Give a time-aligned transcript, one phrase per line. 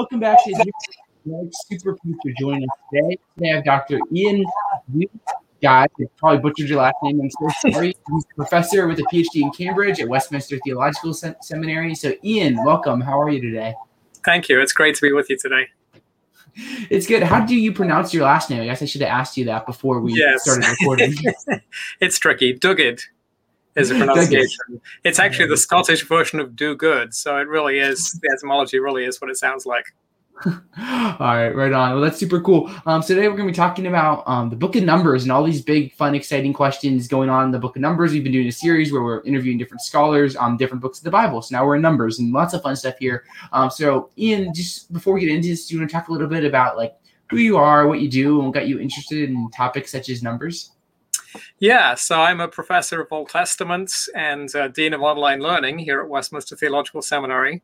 [0.00, 0.50] Welcome back to
[1.26, 3.18] the Super pleased to join us today.
[3.36, 3.98] Today I have Dr.
[4.14, 4.46] Ian
[5.60, 5.82] Guy.
[5.82, 7.20] I probably butchered your last name.
[7.20, 7.88] I'm so sorry.
[8.10, 11.94] He's a professor with a PhD in Cambridge at Westminster Theological Seminary.
[11.94, 13.02] So, Ian, welcome.
[13.02, 13.74] How are you today?
[14.24, 14.58] Thank you.
[14.58, 15.66] It's great to be with you today.
[16.88, 17.22] It's good.
[17.22, 18.62] How do you pronounce your last name?
[18.62, 20.44] I guess I should have asked you that before we yes.
[20.44, 21.14] started recording.
[22.00, 22.58] it's tricky.
[22.58, 23.02] Duguid
[23.80, 24.80] is a pronunciation.
[25.04, 27.14] It's actually the Scottish version of do good.
[27.14, 29.86] So it really is, the etymology really is what it sounds like.
[30.46, 30.54] all
[31.18, 31.92] right, right on.
[31.92, 32.70] Well, that's super cool.
[32.86, 35.32] Um, so today we're going to be talking about um, the Book of Numbers and
[35.32, 38.12] all these big, fun, exciting questions going on in the Book of Numbers.
[38.12, 41.10] We've been doing a series where we're interviewing different scholars on different books of the
[41.10, 41.42] Bible.
[41.42, 43.24] So now we're in Numbers and lots of fun stuff here.
[43.52, 46.12] Um, so Ian, just before we get into this, do you want to talk a
[46.12, 46.94] little bit about like
[47.28, 50.22] who you are, what you do, and what got you interested in topics such as
[50.22, 50.70] numbers?
[51.58, 56.00] Yeah, so I'm a professor of Old Testaments and uh, Dean of Online Learning here
[56.00, 57.62] at Westminster Theological Seminary.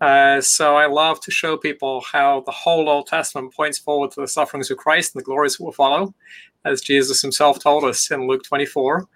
[0.00, 4.20] Uh, so I love to show people how the whole Old Testament points forward to
[4.20, 6.14] the sufferings of Christ and the glories that will follow,
[6.64, 9.06] as Jesus himself told us in Luke 24.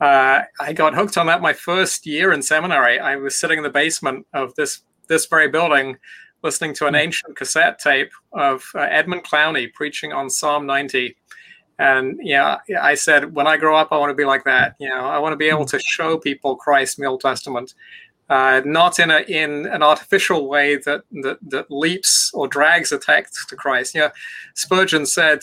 [0.00, 2.98] Uh, I got hooked on that my first year in seminary.
[2.98, 5.96] I was sitting in the basement of this this very building,
[6.42, 7.00] listening to an hmm.
[7.00, 11.16] ancient cassette tape of uh, Edmund Clowney preaching on Psalm 90
[11.82, 14.76] and yeah, I said, when I grow up, I want to be like that.
[14.78, 17.74] You know, I want to be able to show people Christ in the Old Testament,
[18.30, 22.98] uh, not in a in an artificial way that, that that leaps or drags a
[22.98, 23.96] text to Christ.
[23.96, 24.10] Yeah,
[24.54, 25.40] Spurgeon said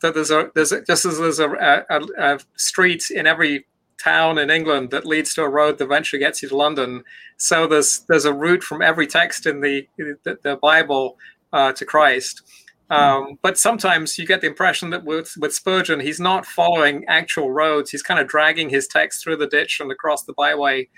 [0.00, 3.66] that there's a there's a, just as there's a, a, a street in every
[3.98, 7.02] town in England that leads to a road that eventually gets you to London.
[7.36, 11.18] So there's there's a route from every text in the the, the Bible
[11.52, 12.42] uh, to Christ.
[12.90, 17.52] Um, but sometimes you get the impression that with, with Spurgeon, he's not following actual
[17.52, 17.90] roads.
[17.90, 20.88] He's kind of dragging his text through the ditch and across the byway.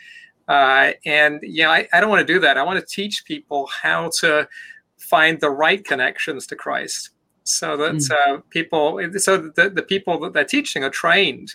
[0.48, 2.56] Uh, and yeah, I, I don't want to do that.
[2.56, 4.48] I want to teach people how to
[4.98, 7.10] find the right connections to Christ,
[7.44, 8.10] so that mm.
[8.10, 11.54] uh, people, so the, the people that they're teaching are trained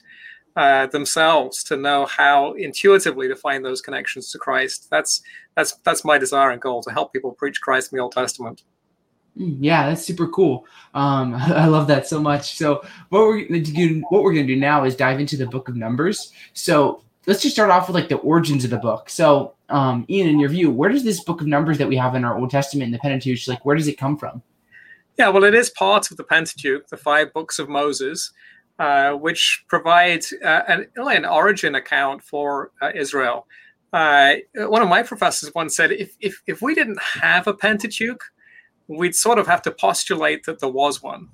[0.56, 4.88] uh, themselves to know how intuitively to find those connections to Christ.
[4.90, 5.22] That's
[5.56, 8.64] that's that's my desire and goal to help people preach Christ in the Old Testament.
[9.38, 10.66] Mm, yeah, that's super cool.
[10.94, 12.58] Um, I love that so much.
[12.58, 15.70] So what we're gonna do, what we're gonna do now is dive into the book
[15.70, 16.32] of Numbers.
[16.54, 19.10] So let's just start off with like the origins of the book.
[19.10, 22.16] So um, Ian, in your view, where does this book of Numbers that we have
[22.16, 24.42] in our Old Testament in the Pentateuch, like where does it come from?
[25.18, 28.32] Yeah, well, it is part of the Pentateuch, the five books of Moses,
[28.78, 33.48] uh, which provides uh, an, an origin account for uh, Israel.
[33.92, 38.24] Uh, one of my professors once said, if, if, if we didn't have a Pentateuch,
[38.88, 41.30] we'd sort of have to postulate that there was one.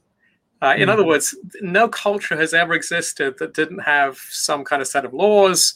[0.61, 0.93] Uh, in mm.
[0.93, 5.13] other words, no culture has ever existed that didn't have some kind of set of
[5.13, 5.73] laws,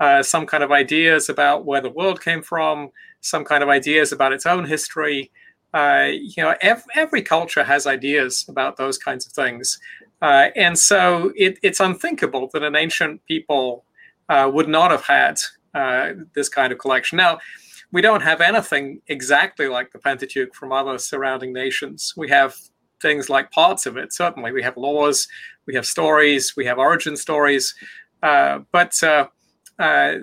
[0.00, 2.90] uh, some kind of ideas about where the world came from,
[3.20, 5.30] some kind of ideas about its own history.
[5.74, 9.78] Uh, you know, ev- every culture has ideas about those kinds of things.
[10.22, 13.84] Uh, and so it, it's unthinkable that an ancient people
[14.28, 15.36] uh, would not have had
[15.74, 17.16] uh, this kind of collection.
[17.16, 17.38] Now,
[17.92, 22.12] we don't have anything exactly like the Pentateuch from other surrounding nations.
[22.16, 22.54] We have
[23.00, 24.52] things like parts of it, certainly.
[24.52, 25.28] We have laws,
[25.66, 27.74] we have stories, we have origin stories.
[28.22, 29.28] Uh, but uh,
[29.78, 30.14] uh,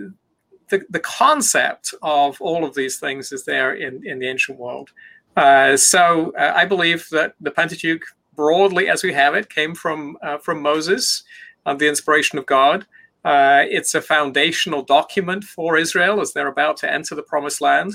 [0.70, 4.92] the, the concept of all of these things is there in, in the ancient world.
[5.36, 8.04] Uh, so uh, I believe that the Pentateuch,
[8.36, 11.24] broadly as we have it, came from, uh, from Moses
[11.66, 12.86] on the inspiration of God.
[13.26, 17.94] Uh, it's a foundational document for Israel as they're about to enter the promised land.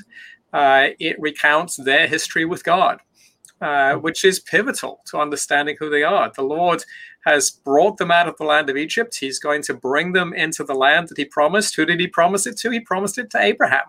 [0.52, 2.98] Uh, it recounts their history with God,
[3.60, 6.32] uh, which is pivotal to understanding who they are.
[6.34, 6.82] The Lord
[7.24, 9.16] has brought them out of the land of Egypt.
[9.20, 11.76] He's going to bring them into the land that He promised.
[11.76, 12.70] Who did He promise it to?
[12.70, 13.86] He promised it to Abraham.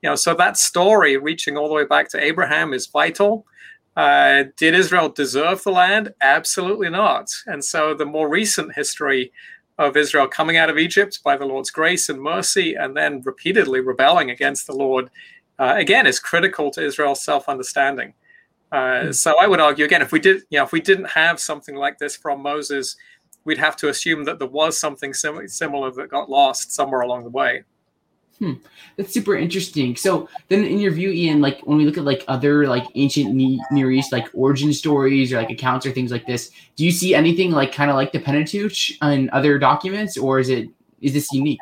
[0.00, 3.46] You know, so that story reaching all the way back to Abraham is vital.
[3.94, 6.14] Uh, did Israel deserve the land?
[6.22, 7.28] Absolutely not.
[7.46, 9.32] And so the more recent history
[9.78, 13.80] of Israel coming out of Egypt by the Lord's grace and mercy, and then repeatedly
[13.80, 15.10] rebelling against the Lord,
[15.58, 18.14] uh, again, is critical to Israel's self-understanding.
[18.70, 19.12] Uh, hmm.
[19.12, 21.74] so I would argue again, if we did, you know, if we didn't have something
[21.74, 22.96] like this from Moses,
[23.44, 27.24] we'd have to assume that there was something sim- similar that got lost somewhere along
[27.24, 27.64] the way.
[28.42, 28.54] Hmm.
[28.96, 29.94] That's super interesting.
[29.94, 33.32] So then, in your view, Ian, like when we look at like other like ancient
[33.32, 37.14] Near East like origin stories or like accounts or things like this, do you see
[37.14, 40.68] anything like kind of like the Pentateuch in other documents, or is it
[41.00, 41.60] is this unique?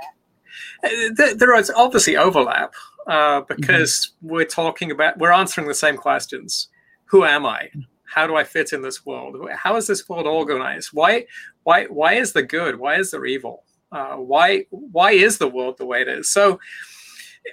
[0.83, 2.73] Uh, there is obviously overlap
[3.07, 4.33] uh, because mm-hmm.
[4.33, 6.69] we're talking about we're answering the same questions.
[7.07, 7.69] Who am I?
[8.05, 9.37] How do I fit in this world?
[9.55, 10.91] How is this world organized?
[10.95, 11.27] Why
[11.65, 12.79] why why is the good?
[12.79, 13.65] Why is there evil?
[13.93, 16.31] Uh, why why is the world the way it is?
[16.31, 16.61] So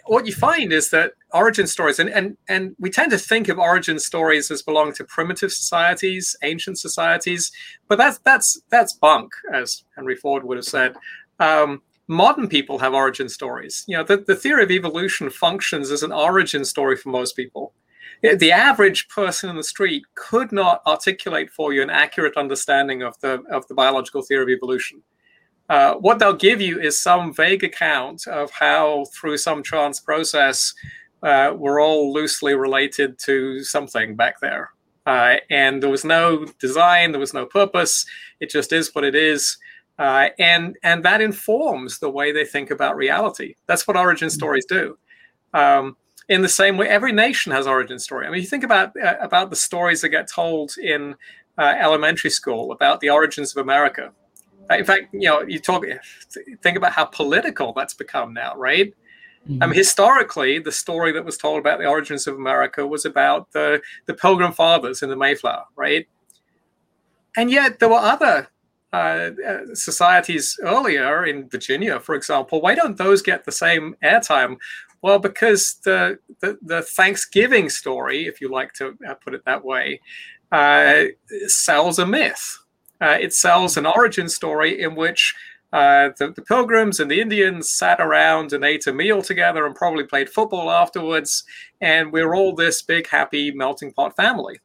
[0.05, 3.57] what you find is that origin stories, and, and, and we tend to think of
[3.57, 7.51] origin stories as belonging to primitive societies, ancient societies,
[7.87, 10.95] but that's that's that's bunk, as Henry Ford would have said.
[11.39, 13.83] Um, modern people have origin stories.
[13.87, 17.73] You know, the, the theory of evolution functions as an origin story for most people.
[18.21, 23.19] The average person in the street could not articulate for you an accurate understanding of
[23.19, 25.03] the of the biological theory of evolution.
[25.69, 30.73] Uh, what they'll give you is some vague account of how, through some chance process,
[31.23, 34.71] uh, we're all loosely related to something back there.
[35.05, 38.05] Uh, and there was no design, there was no purpose.
[38.39, 39.57] It just is what it is.
[39.97, 43.55] Uh, and and that informs the way they think about reality.
[43.65, 44.97] That's what origin stories do.
[45.53, 45.97] Um,
[46.29, 48.27] in the same way, every nation has origin story.
[48.27, 51.15] I mean, you think about uh, about the stories that get told in
[51.57, 54.11] uh, elementary school about the origins of America.
[54.69, 55.85] In fact, you know, you talk,
[56.61, 58.93] think about how political that's become now, right?
[59.47, 59.63] Mm-hmm.
[59.63, 63.81] Um, historically, the story that was told about the origins of America was about the
[64.05, 66.05] the Pilgrim Fathers in the Mayflower, right?
[67.37, 68.49] And yet, there were other
[68.91, 72.61] uh, uh, societies earlier in Virginia, for example.
[72.61, 74.57] Why don't those get the same airtime?
[75.01, 79.63] Well, because the, the, the Thanksgiving story, if you like to uh, put it that
[79.63, 80.01] way,
[80.51, 81.03] uh,
[81.47, 82.57] sells a myth.
[82.99, 85.35] Uh, it sells an origin story in which
[85.73, 89.75] uh, the, the, pilgrims and the Indians sat around and ate a meal together and
[89.75, 91.43] probably played football afterwards,
[91.81, 94.59] and we're all this big, happy melting pot family.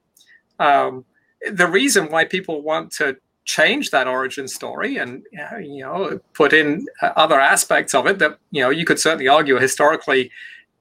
[0.60, 1.04] Um,
[1.50, 6.52] the reason why people want to change that origin story and uh, you know put
[6.52, 10.30] in uh, other aspects of it that you know you could certainly argue are historically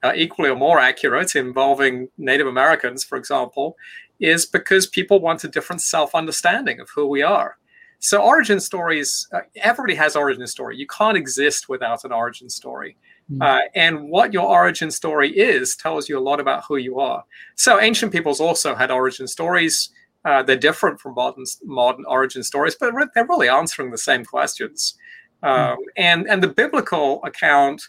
[0.04, 3.76] uh, equally or more accurate involving Native Americans, for example,
[4.22, 7.58] is because people want a different self-understanding of who we are.
[8.00, 10.78] So origin stories, uh, everybody has origin story.
[10.78, 12.98] You can't exist without an origin story.
[13.32, 13.42] Mm-hmm.
[13.42, 17.24] Uh, and what your origin story is tells you a lot about who you are.
[17.56, 19.92] So ancient peoples also had origin stories.
[20.26, 24.96] Uh, they're different from modern modern origin stories, but they're really answering the same questions.
[25.44, 25.82] Mm-hmm.
[25.98, 27.82] and and the biblical account,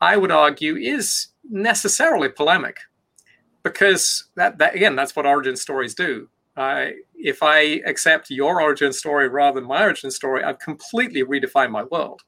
[0.00, 2.76] I would argue, is necessarily polemic
[3.62, 6.28] because that, that again, that's what origin stories do.
[6.56, 11.70] Uh, if I accept your origin story rather than my origin story, I've completely redefined
[11.70, 12.22] my world.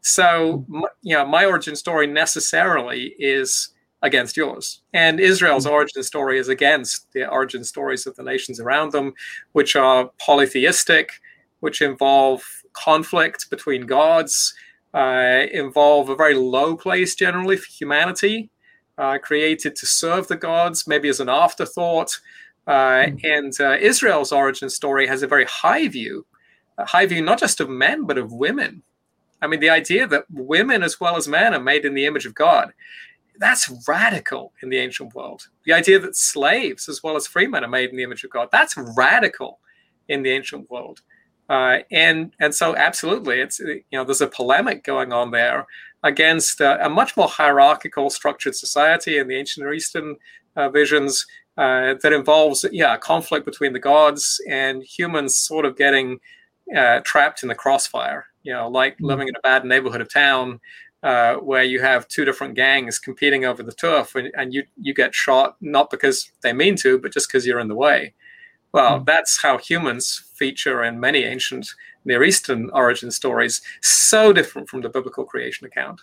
[0.00, 0.82] So, hmm.
[1.02, 3.70] you know, my origin story necessarily is
[4.02, 4.82] against yours.
[4.92, 5.72] And Israel's hmm.
[5.72, 9.14] origin story is against the origin stories of the nations around them,
[9.52, 11.10] which are polytheistic,
[11.60, 14.54] which involve conflict between gods,
[14.94, 18.50] uh, involve a very low place generally for humanity,
[18.98, 22.18] uh, created to serve the gods, maybe as an afterthought.
[22.66, 23.24] Uh, mm.
[23.24, 26.26] And uh, Israel's origin story has a very high view,
[26.78, 28.82] a high view not just of men, but of women.
[29.42, 32.26] I mean, the idea that women as well as men are made in the image
[32.26, 32.72] of God,
[33.38, 35.48] that's radical in the ancient world.
[35.64, 38.30] The idea that slaves as well as free men are made in the image of
[38.30, 39.60] God, that's radical
[40.08, 41.02] in the ancient world.
[41.48, 45.66] Uh, and and so absolutely, it's you know there's a polemic going on there
[46.06, 50.16] against uh, a much more hierarchical structured society in the ancient Near Eastern
[50.54, 51.26] uh, visions
[51.58, 56.18] uh, that involves yeah conflict between the gods and humans sort of getting
[56.74, 58.26] uh, trapped in the crossfire.
[58.42, 59.06] You know, like mm-hmm.
[59.06, 60.60] living in a bad neighborhood of town.
[61.02, 64.92] Uh, where you have two different gangs competing over the turf, and, and you you
[64.94, 68.12] get shot not because they mean to, but just because you're in the way.
[68.72, 69.06] Well, mm.
[69.06, 71.68] that's how humans feature in many ancient
[72.06, 76.00] Near Eastern origin stories, so different from the biblical creation account.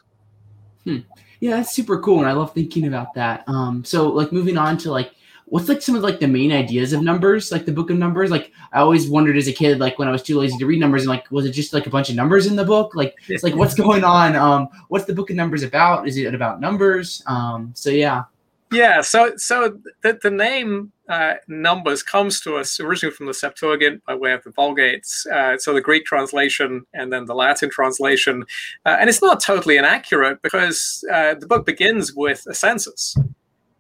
[0.84, 1.00] Hmm.
[1.40, 3.44] Yeah, that's super cool, and I love thinking about that.
[3.48, 5.12] Um, so, like, moving on to like,
[5.46, 8.32] what's like some of like the main ideas of numbers, like the book of numbers?
[8.32, 10.80] Like, I always wondered as a kid, like when I was too lazy to read
[10.80, 12.96] numbers, and like, was it just like a bunch of numbers in the book?
[12.96, 14.36] Like, it's like what's going on?
[14.36, 16.08] Um, what's the book of numbers about?
[16.08, 17.24] Is it about numbers?
[17.28, 18.24] Um, so yeah.
[18.74, 24.04] Yeah, so so the, the name uh, numbers comes to us originally from the Septuagint
[24.06, 25.26] by way of the Vulgates.
[25.28, 28.46] Uh, so the Greek translation and then the Latin translation.
[28.86, 33.16] Uh, and it's not totally inaccurate because uh, the book begins with a census.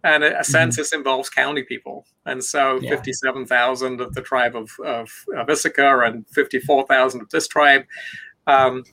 [0.04, 0.44] And a, a mm-hmm.
[0.44, 2.06] census involves counting people.
[2.26, 2.90] And so yeah.
[2.90, 7.86] 57,000 of the tribe of, of, of Issachar and 54,000 of this tribe.
[8.46, 8.84] Um,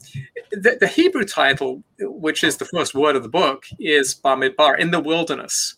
[0.53, 4.93] the, the, Hebrew title, which is the first word of the book, is Bamidbar, in
[4.93, 5.75] the wilderness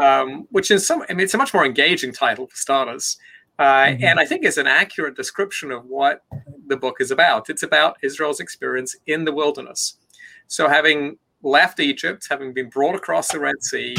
[0.00, 3.16] um, which in some, I mean, it's a much more engaging title for starters.
[3.58, 4.04] Uh, mm-hmm.
[4.04, 6.22] And I think is an accurate description of what
[6.66, 7.50] the book is about.
[7.50, 9.96] It's about Israel's experience in the wilderness.
[10.48, 13.94] So, having left Egypt, having been brought across the Red Sea,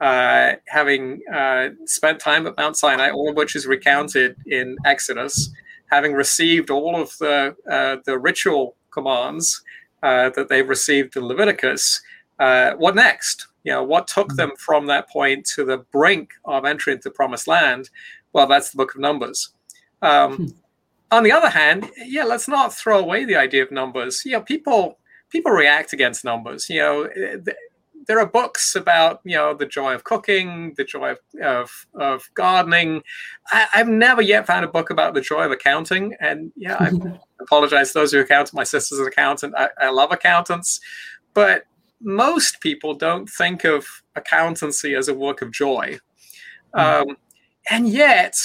[0.00, 5.50] uh, having uh, spent time at Mount Sinai, all of which is recounted in Exodus,
[5.90, 9.62] having received all of the uh, the ritual commands
[10.02, 12.02] uh, that they've received in Leviticus,
[12.38, 13.48] uh, what next?
[13.64, 17.14] You know, what took them from that point to the brink of entry into the
[17.14, 17.90] promised land?
[18.32, 19.50] Well, that's the book of Numbers.
[20.02, 20.46] Um, hmm.
[21.12, 24.22] On the other hand, yeah, let's not throw away the idea of numbers.
[24.24, 24.98] You know, people
[25.28, 26.70] people react against numbers.
[26.70, 27.08] You know,
[28.06, 32.30] there are books about you know the joy of cooking, the joy of of, of
[32.34, 33.02] gardening.
[33.50, 36.14] I, have never yet found a book about the joy of accounting.
[36.20, 36.92] And yeah, I
[37.40, 38.54] apologize to those who account.
[38.54, 39.54] My sister's an accountant.
[39.56, 40.80] I, I love accountants,
[41.34, 41.64] but
[42.00, 45.98] most people don't think of accountancy as a work of joy.
[46.74, 47.10] Mm-hmm.
[47.10, 47.16] Um,
[47.70, 48.36] and yet,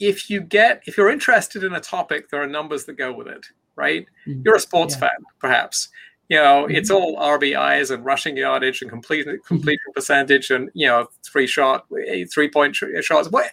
[0.00, 3.28] if you get if you're interested in a topic, there are numbers that go with
[3.28, 3.46] it.
[3.76, 4.06] Right?
[4.26, 4.42] Mm-hmm.
[4.44, 5.00] You're a sports yeah.
[5.00, 5.90] fan, perhaps
[6.28, 6.74] you know, mm-hmm.
[6.74, 9.46] it's all RBIs and rushing yardage and complete mm-hmm.
[9.46, 11.86] completion percentage and you know three shot,
[12.32, 13.30] three point shots.
[13.30, 13.50] What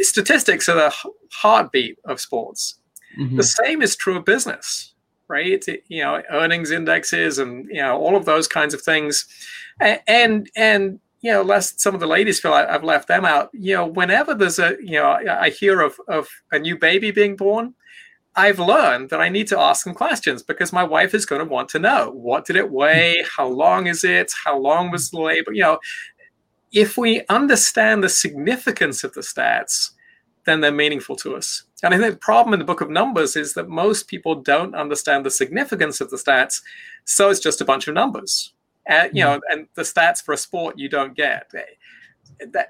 [0.00, 0.94] statistics are the
[1.32, 2.78] heartbeat of sports.
[3.18, 3.36] Mm-hmm.
[3.36, 4.93] The same is true of business,
[5.28, 5.64] right?
[5.88, 9.26] You know, earnings indexes and you know all of those kinds of things,
[9.80, 13.50] and and you know, lest some of the ladies feel I, have left them out.
[13.52, 17.36] You know, whenever there's a you know, I hear of of a new baby being
[17.36, 17.74] born
[18.36, 21.48] I've learned that I need to ask some questions because my wife is going to
[21.48, 23.24] want to know what did it weigh?
[23.36, 24.32] How long is it?
[24.44, 25.52] How long was the labor?
[25.52, 25.78] You know,
[26.72, 29.90] if we understand the significance of the stats,
[30.46, 31.64] then they're meaningful to us.
[31.82, 34.74] And I think the problem in the book of Numbers is that most people don't
[34.74, 36.62] understand the significance of the stats,
[37.04, 38.52] so it's just a bunch of numbers.
[38.86, 39.58] And, you know, mm-hmm.
[39.58, 41.50] and the stats for a sport you don't get,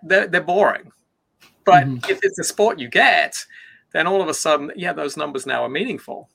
[0.02, 0.92] they're, they're boring.
[1.64, 2.10] But mm-hmm.
[2.10, 3.44] if it's a sport you get,
[3.92, 6.28] then all of a sudden, yeah, those numbers now are meaningful.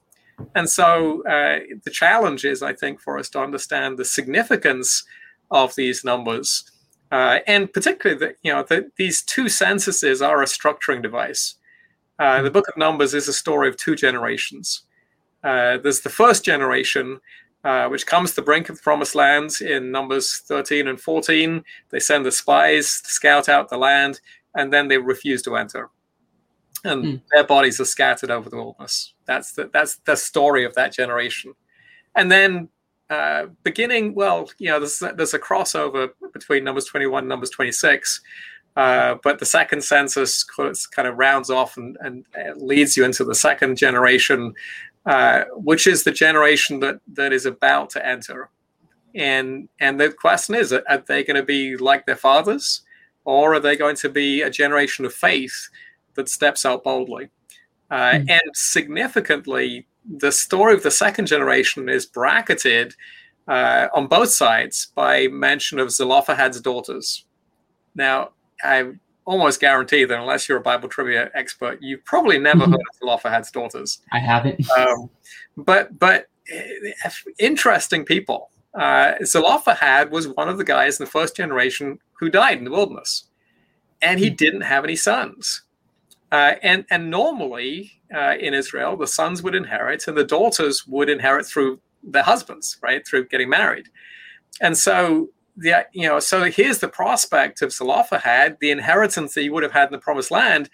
[0.56, 5.04] And so uh, the challenge is, I think, for us to understand the significance
[5.52, 6.69] of these numbers,
[7.12, 11.56] uh, and particularly that you know that these two censuses are a structuring device.
[12.18, 14.84] Uh, the Book of Numbers is a story of two generations.
[15.44, 17.20] Uh, there's the first generation,
[17.64, 21.64] uh, which comes to the brink of the promised Land in Numbers 13 and 14.
[21.92, 24.20] They send the spies to scout out the land,
[24.54, 25.90] and then they refuse to enter
[26.84, 27.22] and mm.
[27.32, 29.14] their bodies are scattered over the wilderness.
[29.26, 31.54] That's the that's the story of that generation.
[32.16, 32.70] And then
[33.10, 38.22] uh, beginning, well, you know, there's there's a crossover between numbers 21 and numbers 26.
[38.76, 42.26] Uh, but the second census kind of rounds off and, and
[42.56, 44.54] leads you into the second generation,
[45.06, 48.50] uh, which is the generation that that is about to enter.
[49.16, 52.84] And and the question is, are they going to be like their fathers,
[53.26, 55.70] or are they going to be a generation of faith
[56.20, 57.30] that steps out boldly.
[57.90, 58.30] Uh, mm.
[58.30, 62.96] And significantly, the story of the second generation is bracketed
[63.48, 67.26] uh, on both sides by mention of Zelophehad's daughters.
[67.96, 68.32] Now,
[68.64, 68.92] I
[69.26, 72.72] almost guarantee that unless you're a Bible trivia expert, you've probably never mm-hmm.
[72.72, 74.00] heard of Zelophehad's daughters.
[74.12, 74.68] I haven't.
[74.78, 75.10] Um,
[75.58, 76.28] but but
[77.38, 78.50] interesting people.
[78.74, 82.72] Uh, Zelophehad was one of the guys in the first generation who died in the
[82.72, 83.26] wilderness,
[84.02, 84.36] and he hmm.
[84.36, 85.64] didn't have any sons.
[86.32, 91.10] Uh, and and normally uh, in Israel, the sons would inherit, and the daughters would
[91.10, 93.88] inherit through their husbands, right, through getting married.
[94.62, 99.50] And so the you know, so here's the prospect of Zelophehad, the inheritance that he
[99.50, 100.70] would have had in the promised land,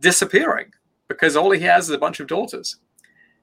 [0.00, 0.72] disappearing
[1.08, 2.76] because all he has is a bunch of daughters.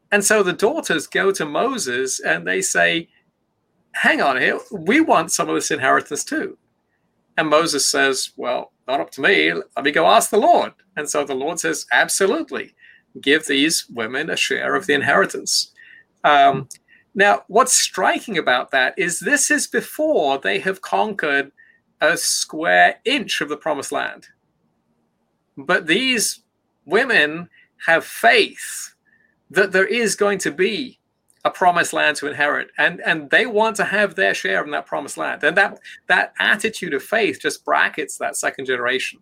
[0.10, 3.10] And so the daughters go to Moses and they say,
[3.92, 6.58] "Hang on here, we want some of this inheritance too."
[7.38, 9.54] And Moses says, "Well, not up to me.
[9.54, 12.74] Let me go ask the Lord." And so the Lord says, absolutely,
[13.22, 15.74] give these women a share of the inheritance.
[16.24, 16.68] Um,
[17.14, 21.52] now, what's striking about that is this is before they have conquered
[22.02, 24.28] a square inch of the promised land.
[25.56, 26.42] But these
[26.86, 27.50] women
[27.86, 28.94] have faith
[29.50, 31.00] that there is going to be
[31.48, 34.86] a promised land to inherit and and they want to have their share in that
[34.86, 39.20] promised land and that that attitude of faith just brackets that second generation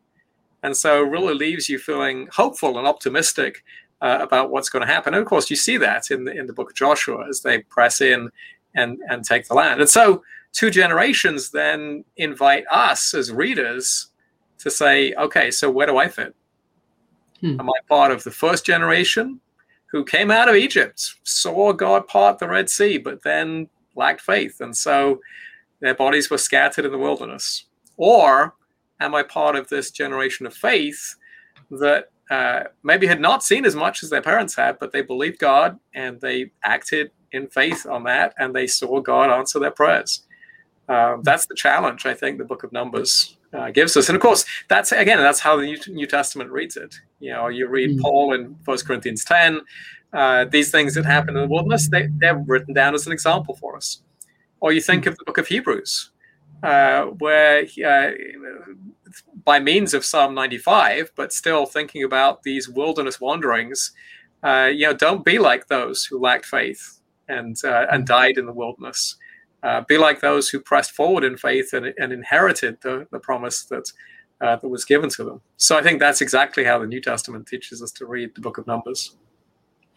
[0.64, 3.64] and so really leaves you feeling hopeful and optimistic
[4.02, 5.14] uh, about what's going to happen.
[5.14, 7.60] And of course, you see that in the in the book of Joshua as they
[7.60, 8.30] press in
[8.74, 9.80] and and take the land.
[9.80, 14.08] And so two generations then invite us as readers
[14.60, 16.36] to say, okay, so where do I fit?
[17.42, 17.60] Hmm.
[17.60, 19.40] Am I part of the first generation
[19.96, 24.60] who came out of Egypt, saw God part the Red Sea, but then lacked faith,
[24.60, 25.22] and so
[25.80, 27.64] their bodies were scattered in the wilderness?
[27.96, 28.56] Or
[29.00, 31.16] am I part of this generation of faith
[31.72, 35.40] that uh, maybe had not seen as much as their parents had, but they believed
[35.40, 40.24] God and they acted in faith on that and they saw God answer their prayers.
[40.90, 44.10] Um, that's the challenge I think the book of Numbers uh, gives us.
[44.10, 46.96] And of course, that's again, that's how the New, Testament reads it.
[47.20, 48.02] You know, you read mm-hmm.
[48.02, 49.62] Paul in First Corinthians 10,
[50.14, 53.56] uh, these things that happen in the wilderness, they, they're written down as an example
[53.56, 54.02] for us.
[54.60, 55.08] Or you think mm.
[55.08, 56.12] of the book of Hebrews,
[56.64, 58.12] uh, where uh,
[59.44, 63.92] by means of Psalm 95, but still thinking about these wilderness wanderings,
[64.44, 68.46] uh, you know, don't be like those who lacked faith and uh, and died in
[68.46, 69.18] the wilderness.
[69.66, 73.66] Uh, be like those who pressed forward in faith and, and inherited the, the promise
[73.66, 73.92] that
[74.42, 75.42] uh, that was given to them.
[75.58, 78.58] So I think that's exactly how the New Testament teaches us to read the Book
[78.58, 79.16] of Numbers.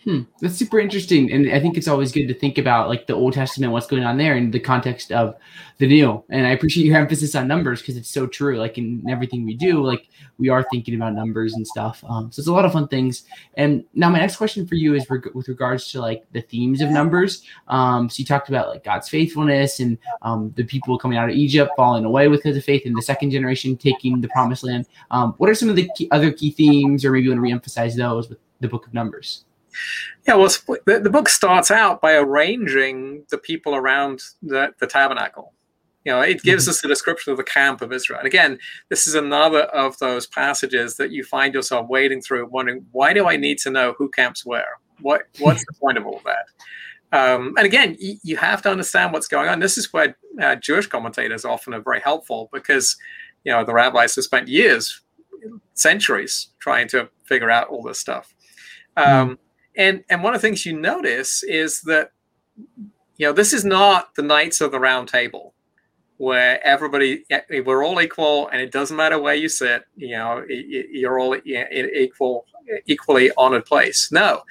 [0.05, 3.15] Hmm, that's super interesting, and I think it's always good to think about like the
[3.15, 5.35] Old Testament, what's going on there, in the context of
[5.79, 6.23] the New.
[6.31, 8.59] And I appreciate your emphasis on numbers because it's so true.
[8.59, 12.05] Like in everything we do, like we are thinking about numbers and stuff.
[12.09, 13.25] Um, so it's a lot of fun things.
[13.55, 16.81] And now my next question for you is reg- with regards to like the themes
[16.81, 17.43] of numbers.
[17.67, 21.35] Um, so you talked about like God's faithfulness and um, the people coming out of
[21.35, 24.87] Egypt falling away because of faith, and the second generation taking the promised land.
[25.11, 27.71] Um, what are some of the key, other key themes, or maybe you want to
[27.71, 29.45] reemphasize those with the Book of Numbers?
[30.27, 30.49] Yeah, well,
[30.87, 35.55] the, the book starts out by arranging the people around the, the tabernacle.
[36.05, 36.71] You know, it gives mm-hmm.
[36.71, 38.21] us a description of the camp of Israel.
[38.21, 38.59] And again,
[38.89, 43.27] this is another of those passages that you find yourself wading through, wondering, why do
[43.27, 44.79] I need to know who camps where?
[45.01, 46.47] What What's the point of all that?
[47.11, 49.61] Um, and again, y- you have to understand what's going on.
[49.61, 52.97] This is where uh, Jewish commentators often are very helpful because,
[53.45, 55.03] you know, the rabbis have spent years,
[55.75, 58.35] centuries trying to figure out all this stuff.
[58.97, 59.31] Mm-hmm.
[59.31, 59.39] Um,
[59.79, 62.11] and and one of the things you notice is that
[63.17, 65.55] you know this is not the knights of the round table
[66.19, 67.25] where everybody
[67.65, 71.91] we're all equal and it doesn't matter where you sit you know you're all in
[71.95, 72.45] equal
[72.87, 74.13] equally honored place.
[74.13, 74.43] No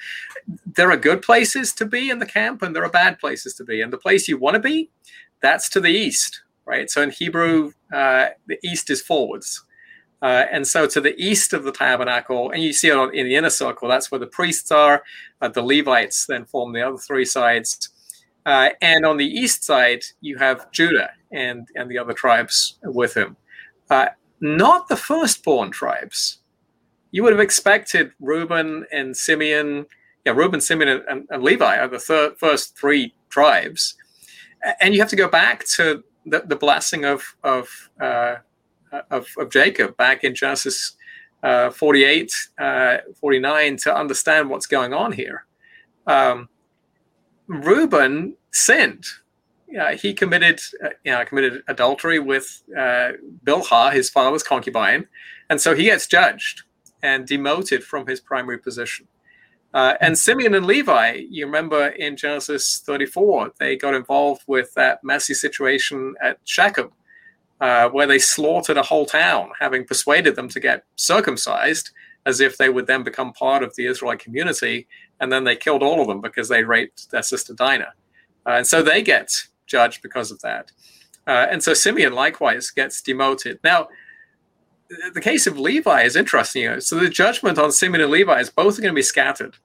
[0.74, 3.64] there are good places to be in the camp and there are bad places to
[3.64, 3.82] be.
[3.82, 4.90] And the place you want to be
[5.40, 6.90] that's to the east right?
[6.90, 9.62] So in hebrew uh, the east is forwards
[10.20, 13.36] uh, and so to the east of the tabernacle, and you see it in the
[13.36, 15.02] inner circle, that's where the priests are.
[15.40, 17.90] Uh, the Levites then form the other three sides.
[18.44, 23.16] Uh, and on the east side, you have Judah and, and the other tribes with
[23.16, 23.36] him.
[23.90, 24.06] Uh,
[24.40, 26.38] not the firstborn tribes.
[27.10, 29.86] You would have expected Reuben and Simeon,
[30.24, 33.96] yeah, Reuben, Simeon, and, and Levi are the thir- first three tribes.
[34.80, 37.68] And you have to go back to the, the blessing of, of
[38.00, 38.36] uh,
[39.10, 40.96] of, of Jacob back in Genesis
[41.42, 45.46] uh, 48, uh, 49 to understand what's going on here.
[46.06, 46.48] Um,
[47.46, 49.04] Reuben sinned.
[49.78, 50.60] Uh, he committed,
[51.04, 53.12] you know, committed adultery with uh,
[53.44, 55.06] Bilhah, his father's concubine,
[55.50, 56.62] and so he gets judged
[57.02, 59.06] and demoted from his primary position.
[59.74, 65.04] Uh, and Simeon and Levi, you remember in Genesis 34, they got involved with that
[65.04, 66.90] messy situation at Shechem,
[67.60, 71.90] uh, where they slaughtered a whole town, having persuaded them to get circumcised
[72.26, 74.86] as if they would then become part of the Israelite community.
[75.20, 77.92] And then they killed all of them because they raped their sister Dinah.
[78.46, 79.32] Uh, and so they get
[79.66, 80.70] judged because of that.
[81.26, 83.58] Uh, and so Simeon likewise gets demoted.
[83.64, 83.88] Now,
[85.12, 86.80] the case of Levi is interesting.
[86.80, 89.56] So the judgment on Simeon and Levi is both going to be scattered.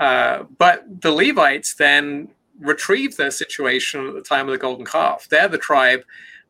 [0.00, 2.28] Uh, but the Levites then
[2.60, 5.28] retrieve their situation at the time of the golden calf.
[5.28, 6.04] They're the tribe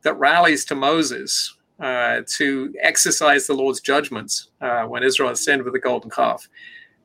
[0.04, 5.64] that rallies to Moses uh, to exercise the Lord's judgments uh, when Israel has sinned
[5.64, 6.48] with the golden calf.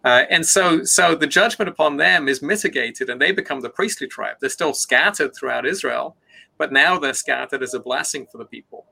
[0.06, 4.08] Uh, and so, so the judgment upon them is mitigated, and they become the priestly
[4.08, 4.38] tribe.
[4.40, 6.16] They're still scattered throughout Israel,
[6.58, 8.86] but now they're scattered as a blessing for the people.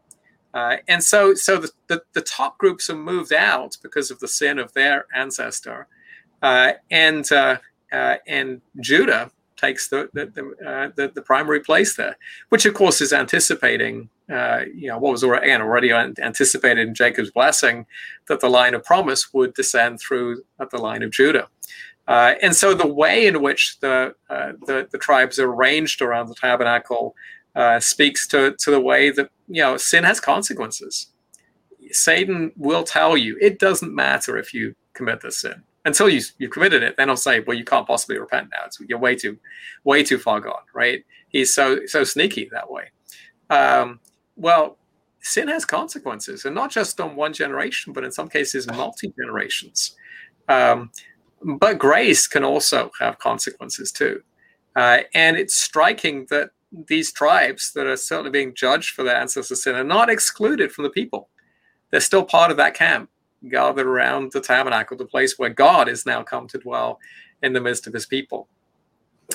[0.54, 4.28] Uh, and so, so the, the, the, top groups are moved out because of the
[4.28, 5.88] sin of their ancestor,
[6.42, 7.58] uh, and uh,
[7.92, 12.18] and Judah takes the the, the, uh, the, the, primary place there,
[12.50, 16.94] which of course is anticipating, uh, you know, what was already, again, already anticipated in
[16.94, 17.86] Jacob's blessing,
[18.28, 21.48] that the line of promise would descend through at the line of Judah.
[22.08, 26.28] Uh, and so the way in which the, uh, the, the tribes are arranged around
[26.28, 27.14] the tabernacle
[27.56, 31.08] uh, speaks to, to the way that, you know, sin has consequences.
[31.92, 36.52] Satan will tell you it doesn't matter if you commit this sin until you you've
[36.52, 38.66] committed it, then he'll say, "Well, you can't possibly repent now.
[38.66, 39.40] It's, you're way too,
[39.86, 41.04] way too far gone." Right?
[41.30, 42.92] He's so so sneaky that way.
[43.50, 44.02] Um,
[44.36, 44.78] well,
[45.22, 49.96] sin has consequences, and not just on one generation, but in some cases, multi generations.
[50.50, 50.92] Um,
[51.42, 54.22] but grace can also have consequences too,
[54.76, 56.50] uh, and it's striking that
[56.88, 60.84] these tribes that are certainly being judged for their ancestors' sin are not excluded from
[60.84, 61.30] the people.
[61.92, 63.10] They're still part of that camp
[63.50, 67.00] gathered around the tabernacle, the place where God is now come to dwell
[67.44, 68.48] in the midst of his people.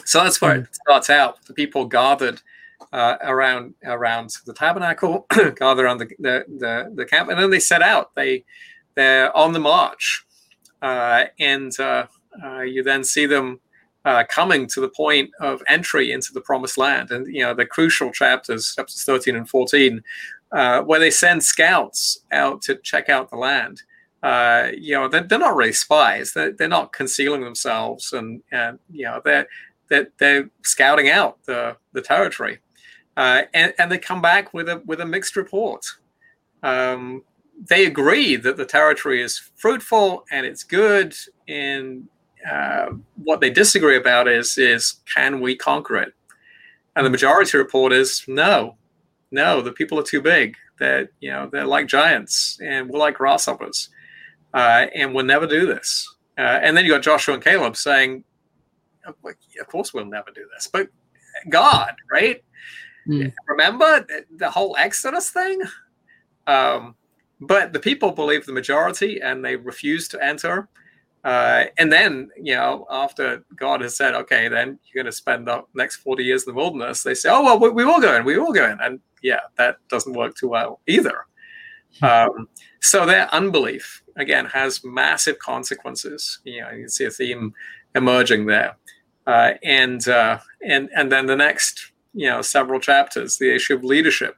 [0.04, 0.72] So that's where it hmm.
[0.72, 1.44] starts out.
[1.46, 2.40] The people gathered
[2.92, 7.60] uh, around around the tabernacle, gathered around the, the, the, the, camp, and then they
[7.60, 8.14] set out.
[8.14, 8.44] They
[8.94, 10.24] they're on the march,
[10.80, 12.06] uh, and uh,
[12.44, 13.60] uh you then see them
[14.04, 17.10] uh, coming to the point of entry into the promised land.
[17.10, 20.02] And, you know, the crucial chapters, chapters 13 and 14,
[20.52, 23.82] uh, where they send scouts out to check out the land.
[24.22, 26.32] Uh, you know, they're, they're, not really spies.
[26.32, 29.48] They're, they're not concealing themselves, and, and you know, they're,
[29.88, 32.60] they're, they're scouting out the, the territory.
[33.16, 35.84] Uh, and, and they come back with a with a mixed report.
[36.62, 37.22] Um,
[37.68, 41.14] they agree that the territory is fruitful and it's good,
[41.46, 42.08] and
[42.50, 42.86] uh,
[43.22, 46.14] what they disagree about is is can we conquer it?
[46.96, 48.76] And the majority report is no,
[49.30, 49.60] no.
[49.60, 50.56] The people are too big.
[50.78, 53.90] That you know they're like giants, and we're like grasshoppers,
[54.54, 56.14] uh, and we'll never do this.
[56.38, 58.24] Uh, and then you got Joshua and Caleb saying,
[59.06, 60.88] "Of course we'll never do this," but
[61.48, 62.42] God, right?
[63.08, 63.32] Mm.
[63.48, 65.60] Remember the whole Exodus thing?
[66.46, 66.94] Um,
[67.40, 70.68] but the people believe the majority, and they refuse to enter.
[71.24, 75.46] Uh, and then, you know, after God has said, okay, then you're going to spend
[75.46, 78.16] the next 40 years in the wilderness, they say, oh, well, we, we will go
[78.16, 78.78] in, we will go in.
[78.80, 81.26] And yeah, that doesn't work too well either.
[82.00, 82.04] Hmm.
[82.04, 82.48] Um,
[82.82, 86.40] so their unbelief, again, has massive consequences.
[86.44, 87.54] You know, you can see a theme
[87.94, 88.76] emerging there.
[89.26, 93.84] Uh, and, uh, and, and then the next, you know, several chapters, the issue of
[93.84, 94.36] leadership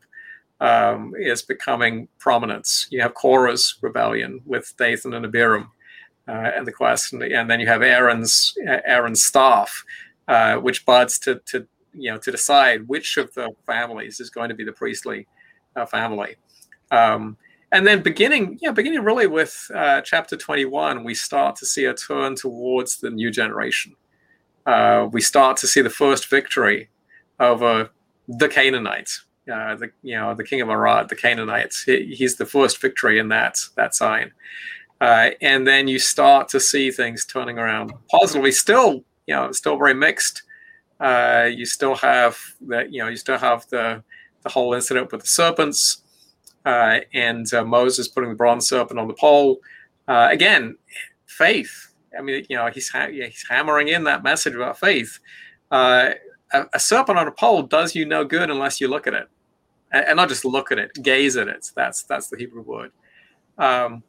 [0.60, 2.86] um, is becoming prominent.
[2.90, 5.70] You have Korah's rebellion with Dathan and Abiram
[6.28, 9.84] uh, and the question, and then you have Aaron's Aaron's staff,
[10.28, 14.48] uh, which buds to to you know to decide which of the families is going
[14.48, 15.26] to be the priestly
[15.76, 16.36] uh, family.
[16.90, 17.36] Um,
[17.74, 21.92] and then beginning, yeah, beginning really with uh, chapter 21, we start to see a
[21.92, 23.96] turn towards the new generation.
[24.64, 26.88] Uh, we start to see the first victory
[27.40, 27.90] over
[28.28, 31.82] the Canaanites, uh, the you know the king of Arad, the Canaanites.
[31.82, 34.30] He, he's the first victory in that that sign.
[35.00, 38.52] Uh, and then you start to see things turning around positively.
[38.52, 40.44] Still, you know, still very mixed.
[41.00, 44.00] Uh, you still have that, you know, you still have the
[44.44, 46.03] the whole incident with the serpents
[46.64, 49.58] uh, and uh, Moses putting the bronze serpent on the pole.
[50.08, 50.76] Uh, again,
[51.26, 51.92] faith.
[52.16, 55.18] I mean, you know, he's ha- he's hammering in that message about faith.
[55.70, 56.10] Uh,
[56.52, 59.28] a, a, serpent on a pole does you no good unless you look at it,
[59.92, 61.66] and, and, not just look at it, gaze at it.
[61.74, 62.92] That's that's the Hebrew word.
[63.58, 64.02] Um,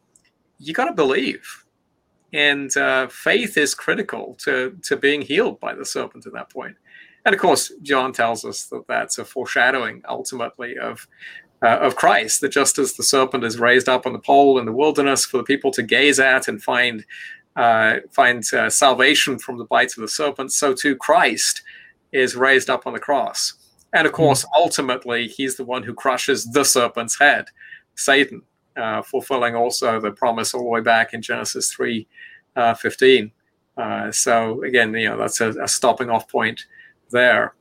[0.59, 1.65] you got to believe.
[2.33, 6.75] And uh, faith is critical to, to being healed by the serpent at that point.
[7.25, 11.07] And of course, John tells us that that's a foreshadowing ultimately of,
[11.61, 14.65] uh, of Christ, that just as the serpent is raised up on the pole in
[14.65, 17.05] the wilderness for the people to gaze at and find,
[17.55, 21.63] uh, find uh, salvation from the bites of the serpent, so too Christ
[22.11, 23.53] is raised up on the cross.
[23.93, 24.17] And of hmm.
[24.17, 27.47] course, ultimately, he's the one who crushes the serpent's head,
[27.95, 28.41] Satan,
[28.75, 32.07] uh, fulfilling also the promise all the way back in Genesis 3
[32.55, 33.31] uh, 15.
[33.77, 36.65] Uh, so again, you know, that's a, a stopping off point
[37.11, 37.53] there.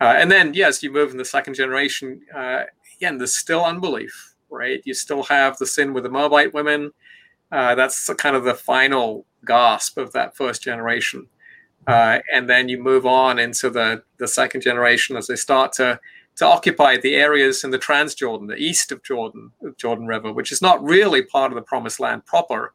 [0.00, 2.20] Uh, and then, yes, you move in the second generation.
[2.98, 4.82] Uh, again, there's still unbelief, right?
[4.84, 6.92] You still have the sin with the Moabite women.
[7.50, 11.26] Uh, that's kind of the final gasp of that first generation.
[11.86, 15.98] and then you move on into the, the second generation as they start to
[16.36, 20.62] to occupy the areas in the Transjordan, the east of Jordan, Jordan River, which is
[20.62, 22.74] not really part of the Promised Land proper,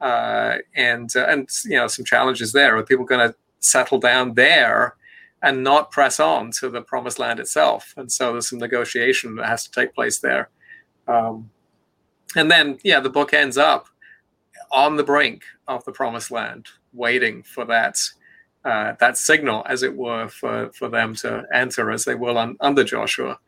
[0.00, 2.76] uh, and uh, and you know some challenges there.
[2.76, 4.94] Are people going to settle down there
[5.42, 7.94] and not press on to the Promised Land itself?
[7.96, 10.50] And so there's some negotiation that has to take place there.
[11.08, 11.50] Um,
[12.36, 13.88] and then yeah, the book ends up
[14.70, 17.96] on the brink of the Promised Land, waiting for that
[18.64, 22.56] uh, that signal, as it were, for, for them to enter as they will un,
[22.60, 23.38] under Joshua.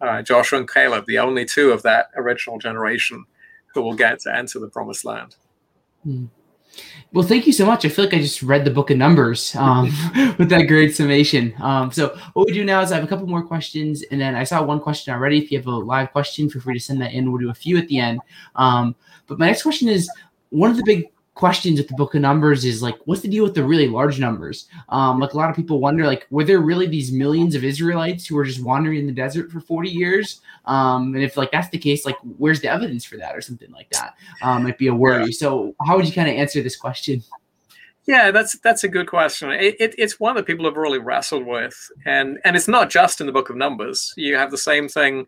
[0.00, 3.24] Uh, Joshua and Caleb, the only two of that original generation
[3.72, 5.36] who will get to enter the promised land.
[6.02, 6.26] Hmm.
[7.12, 7.84] Well, thank you so much.
[7.84, 9.84] I feel like I just read the book of Numbers um,
[10.38, 11.54] with that great summation.
[11.60, 14.34] Um, so, what we do now is I have a couple more questions, and then
[14.34, 15.38] I saw one question already.
[15.38, 17.30] If you have a live question, feel free to send that in.
[17.30, 18.20] We'll do a few at the end.
[18.56, 20.10] Um, but my next question is
[20.50, 21.06] one of the big
[21.36, 24.18] questions with the book of numbers is like what's the deal with the really large
[24.18, 27.62] numbers um like a lot of people wonder like were there really these millions of
[27.62, 31.52] israelites who were just wandering in the desert for 40 years um and if like
[31.52, 34.78] that's the case like where's the evidence for that or something like that um might
[34.78, 37.22] be a worry so how would you kind of answer this question
[38.08, 39.50] yeah, that's that's a good question.
[39.50, 43.20] It, it, it's one that people have really wrestled with, and and it's not just
[43.20, 44.14] in the Book of Numbers.
[44.16, 45.26] You have the same thing,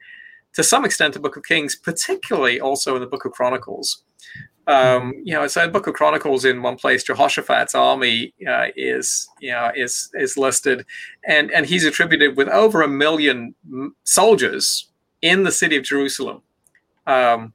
[0.53, 4.05] to some extent, the Book of Kings, particularly also in the Book of Chronicles.
[4.68, 9.50] Um, you know, so Book of Chronicles in one place, Jehoshaphat's army uh, is, you
[9.50, 10.85] know, is is listed,
[11.26, 13.54] and and he's attributed with over a million
[14.04, 14.88] soldiers
[15.22, 16.42] in the city of Jerusalem.
[17.07, 17.54] Um,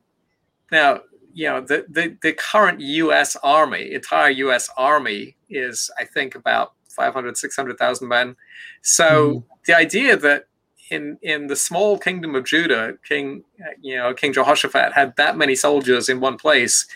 [0.72, 1.02] now,
[1.34, 3.38] you know, the, the the current U.S.
[3.44, 4.72] Army, entire U.S.
[4.76, 8.36] Army, is I think about 500, 600,000 men.
[8.82, 9.48] So mm-hmm.
[9.68, 10.48] the idea that
[10.90, 13.44] in in the small kingdom of Judah, King
[13.82, 16.88] you know King Jehoshaphat had that many soldiers in one place.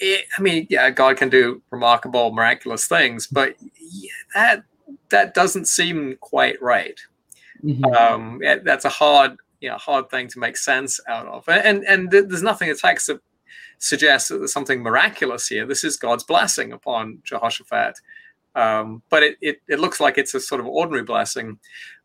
[0.00, 3.54] It, I mean, yeah, God can do remarkable, miraculous things, but
[4.34, 4.64] that
[5.10, 6.98] that doesn't seem quite right.
[7.62, 7.84] Mm-hmm.
[7.84, 11.48] Um, it, that's a hard, you know, hard thing to make sense out of.
[11.48, 13.20] And and there's nothing in the text that
[13.78, 15.66] suggests that there's something miraculous here.
[15.66, 17.98] This is God's blessing upon Jehoshaphat.
[18.54, 21.58] Um, but it, it, it, looks like it's a sort of ordinary blessing.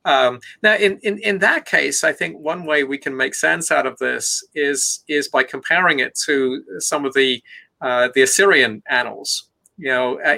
[0.06, 3.72] Um, now, in, in, in that case, I think one way we can make sense
[3.72, 7.42] out of this is is by comparing it to some of the
[7.86, 9.50] uh, the Assyrian annals.
[9.78, 10.38] You know, uh,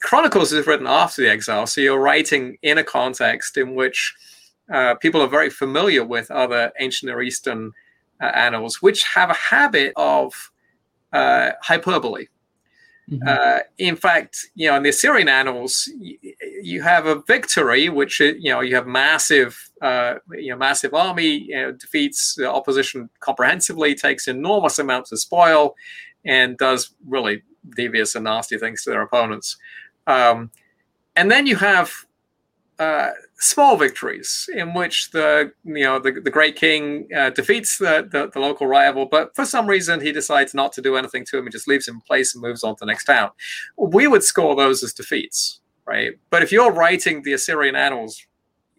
[0.00, 4.14] Chronicles is written after the exile, so you're writing in a context in which
[4.72, 7.72] uh, people are very familiar with other ancient Near Eastern
[8.22, 10.32] uh, annals, which have a habit of
[11.12, 12.26] uh, hyperbole.
[13.10, 13.26] Mm-hmm.
[13.26, 16.16] Uh, in fact, you know, in the Assyrian annals, you,
[16.62, 21.48] you have a victory, which you know you have massive, uh, you know, massive army,
[21.48, 25.74] you know, defeats the opposition comprehensively, takes enormous amounts of spoil,
[26.24, 27.42] and does really
[27.76, 29.56] devious and nasty things to their opponents.
[30.06, 30.50] Um,
[31.16, 31.92] and then you have
[32.80, 38.08] uh, small victories in which the you know the, the great king uh, defeats the,
[38.10, 41.36] the, the local rival, but for some reason he decides not to do anything to
[41.38, 41.44] him.
[41.44, 43.30] He just leaves him in place and moves on to the next town.
[43.76, 46.12] We would score those as defeats, right?
[46.30, 48.26] But if you're writing the Assyrian annals,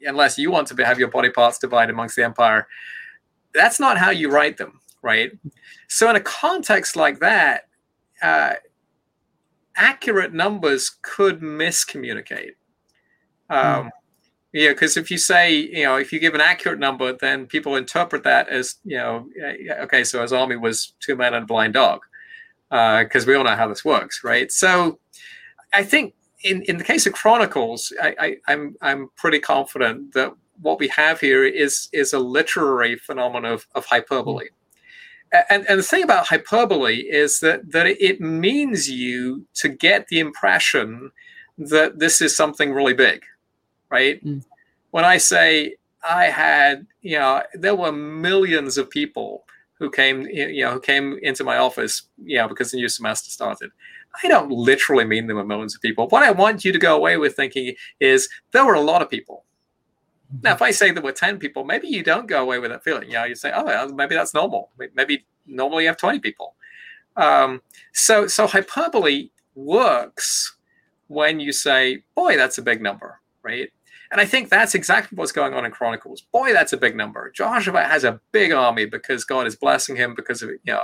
[0.03, 2.67] unless you want to have your body parts divided amongst the empire,
[3.53, 5.31] that's not how you write them, right?
[5.87, 7.67] So in a context like that.
[8.21, 8.53] Uh,
[9.77, 12.51] accurate numbers could miscommunicate
[13.51, 13.89] um, mm.
[14.53, 17.77] Yeah, because if you say, you know, if you give an accurate number, then people
[17.77, 19.29] interpret that as, you know,
[19.83, 22.01] okay, so his army was two men and a blind dog,
[22.69, 24.51] because uh, we all know how this works, right?
[24.51, 24.99] So,
[25.73, 30.33] I think in, in the case of Chronicles, I, I, I'm I'm pretty confident that
[30.59, 34.49] what we have here is is a literary phenomenon of, of hyperbole.
[35.49, 40.19] And, and the thing about hyperbole is that that it means you to get the
[40.19, 41.11] impression
[41.57, 43.23] that this is something really big
[43.91, 44.23] right?
[44.25, 44.43] Mm.
[44.89, 49.43] When I say I had, you know, there were millions of people
[49.77, 53.29] who came, you know, who came into my office, you know, because the new semester
[53.29, 53.69] started.
[54.23, 56.07] I don't literally mean there were millions of people.
[56.07, 59.09] What I want you to go away with thinking is there were a lot of
[59.09, 59.45] people.
[60.43, 62.83] Now, if I say there were 10 people, maybe you don't go away with that
[62.83, 63.07] feeling.
[63.07, 64.69] You know, you say, oh, maybe that's normal.
[64.95, 66.55] Maybe normally you have 20 people.
[67.17, 67.61] Um,
[67.93, 70.55] so, so hyperbole works
[71.07, 73.69] when you say, boy, that's a big number, right?
[74.11, 76.21] And I think that's exactly what's going on in Chronicles.
[76.33, 77.31] Boy, that's a big number.
[77.31, 80.81] Joshua has a big army because God is blessing him because of it, you know,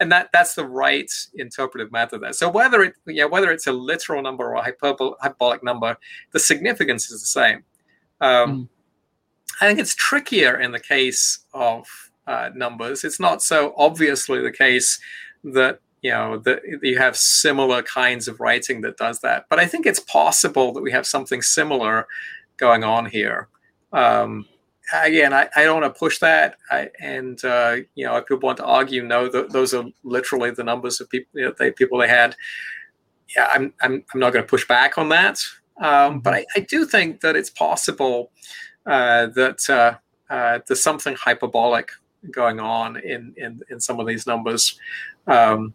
[0.00, 2.32] and that that's the right interpretive method there.
[2.32, 5.98] So whether it, you know, whether it's a literal number or a hyperbol- hyperbolic number,
[6.30, 7.64] the significance is the same.
[8.22, 8.68] Um, mm.
[9.62, 11.86] I think it's trickier in the case of
[12.26, 13.04] uh, numbers.
[13.04, 15.00] It's not so obviously the case
[15.44, 19.46] that you know that you have similar kinds of writing that does that.
[19.48, 22.08] But I think it's possible that we have something similar
[22.56, 23.46] going on here.
[23.92, 24.46] Um,
[24.92, 26.56] again, I, I don't want to push that.
[26.68, 30.50] I, and, uh, you know, if people want to argue, no, th- those are literally
[30.50, 32.34] the numbers of people, you know, they, people they had.
[33.36, 35.38] Yeah, I'm, I'm, I'm not going to push back on that.
[35.80, 38.30] Um, but I, I, do think that it's possible
[38.84, 41.90] that uh, uh, there's something hyperbolic
[42.30, 44.78] going on in, in, in some of these numbers.
[45.26, 45.74] Um,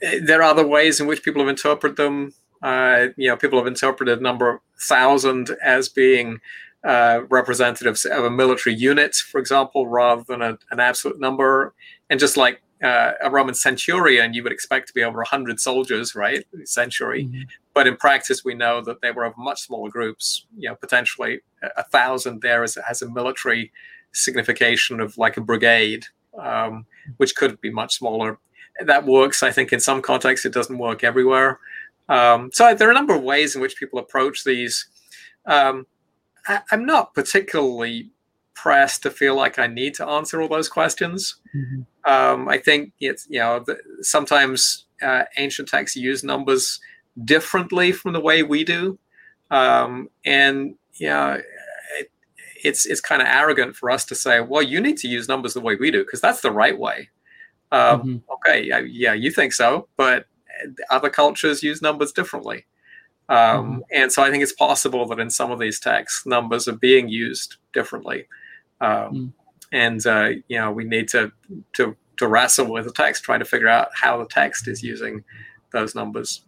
[0.00, 2.34] there are other ways in which people have interpreted them.
[2.62, 6.40] Uh, you know, people have interpreted number thousand as being
[6.84, 11.74] uh, representatives of a military unit, for example, rather than a, an absolute number.
[12.10, 16.14] And just like uh, a Roman centurion, you would expect to be over 100 soldiers,
[16.14, 16.44] right?
[16.64, 17.24] Century.
[17.24, 17.42] Mm-hmm.
[17.78, 21.42] But in practice, we know that they were of much smaller groups, you know, potentially
[21.76, 23.70] a, thousand there as, has a military
[24.10, 26.06] signification of like a brigade,
[26.42, 26.86] um,
[27.18, 28.40] which could be much smaller.
[28.84, 30.44] That works, I think, in some contexts.
[30.44, 31.60] It doesn't work everywhere.
[32.08, 34.88] Um, so there are a number of ways in which people approach these.
[35.46, 35.86] Um,
[36.48, 38.10] I, am not particularly
[38.54, 41.36] pressed to feel like I need to answer all those questions.
[41.54, 42.12] Mm-hmm.
[42.12, 46.80] Um, I think it's you know the, sometimes uh, ancient texts use numbers
[47.24, 48.98] differently from the way we do,
[49.50, 51.38] um, and yeah,
[51.98, 52.10] it,
[52.64, 55.54] it's it's kind of arrogant for us to say, well, you need to use numbers
[55.54, 57.08] the way we do because that's the right way.
[57.70, 58.16] Um, mm-hmm.
[58.32, 60.26] Okay, yeah, you think so, but
[60.90, 62.66] other cultures use numbers differently.
[63.28, 63.78] Um, mm-hmm.
[63.92, 67.08] And so I think it's possible that in some of these texts, numbers are being
[67.08, 68.26] used differently.
[68.80, 69.32] Um, mm.
[69.70, 71.30] And, uh, you know, we need to,
[71.74, 75.24] to, to wrestle with the text, trying to figure out how the text is using
[75.72, 76.42] those numbers.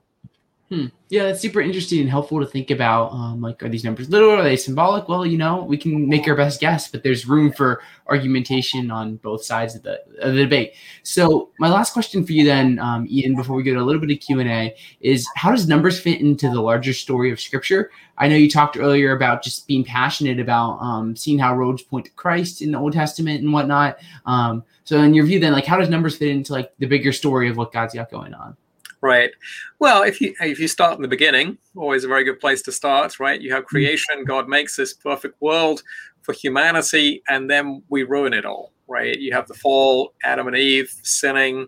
[0.71, 0.87] Hmm.
[1.09, 3.11] Yeah, that's super interesting and helpful to think about.
[3.11, 4.35] Um, like, are these numbers literal?
[4.35, 5.09] Or are they symbolic?
[5.09, 9.17] Well, you know, we can make our best guess, but there's room for argumentation on
[9.17, 10.75] both sides of the, of the debate.
[11.03, 14.01] So, my last question for you, then, um, Ian, before we go to a little
[14.01, 17.41] bit of Q and A, is how does numbers fit into the larger story of
[17.41, 17.91] Scripture?
[18.17, 22.05] I know you talked earlier about just being passionate about um, seeing how roads point
[22.05, 23.99] to Christ in the Old Testament and whatnot.
[24.25, 27.11] Um, so, in your view, then, like, how does numbers fit into like the bigger
[27.11, 28.57] story of what God's got going on?
[29.03, 29.31] Right.
[29.79, 32.73] Well, if you if you start in the beginning, always a very good place to
[32.73, 33.41] start, right?
[33.41, 33.77] You have mm-hmm.
[33.77, 35.83] creation, God makes this perfect world
[36.23, 39.19] for humanity, and then we ruin it all, right?
[39.19, 41.67] You have the fall, Adam and Eve sinning,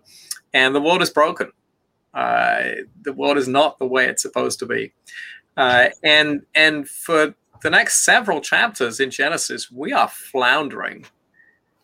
[0.53, 1.51] and the world is broken.
[2.13, 4.93] Uh, the world is not the way it's supposed to be,
[5.57, 11.05] uh, and and for the next several chapters in Genesis, we are floundering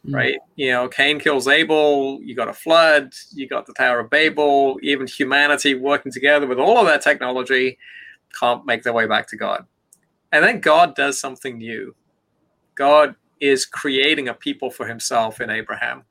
[0.07, 0.15] Mm.
[0.15, 0.39] right?
[0.55, 4.79] You know, Cain kills Abel, you got a flood, you got the Tower of Babel,
[4.81, 7.77] even humanity working together with all of that technology
[8.39, 9.65] can't make their way back to God.
[10.31, 11.95] And then God does something new.
[12.75, 16.03] God is creating a people for himself in Abraham.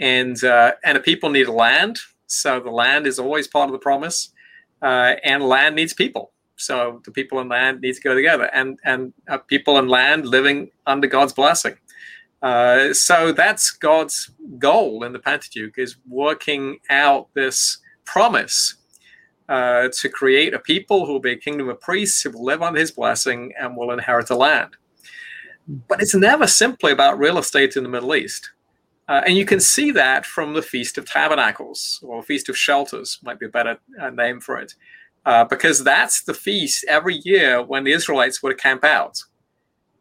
[0.00, 3.78] And uh, and the people need land, so the land is always part of the
[3.78, 4.32] promise.
[4.80, 6.32] Uh, and land needs people.
[6.56, 10.26] So the people and land need to go together, and and uh, people and land
[10.26, 11.76] living under God's blessing.
[12.42, 18.74] Uh, so that's God's goal in the Pentateuch is working out this promise
[19.48, 22.62] uh, to create a people who will be a kingdom of priests who will live
[22.62, 24.70] under his blessing and will inherit the land.
[25.88, 28.50] But it's never simply about real estate in the Middle East.
[29.08, 33.18] Uh, and you can see that from the Feast of Tabernacles, or Feast of Shelters,
[33.22, 34.74] might be a better uh, name for it,
[35.26, 39.22] uh, because that's the feast every year when the Israelites would camp out.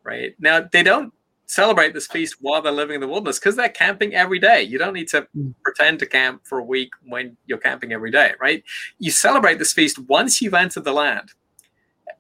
[0.04, 1.14] Right now, they don't
[1.52, 4.64] celebrate this feast while they're living in the wilderness because they're camping every day.
[4.64, 5.54] You don't need to mm.
[5.64, 8.64] pretend to camp for a week when you're camping every day, right?
[9.00, 11.34] You celebrate this feast once you've entered the land.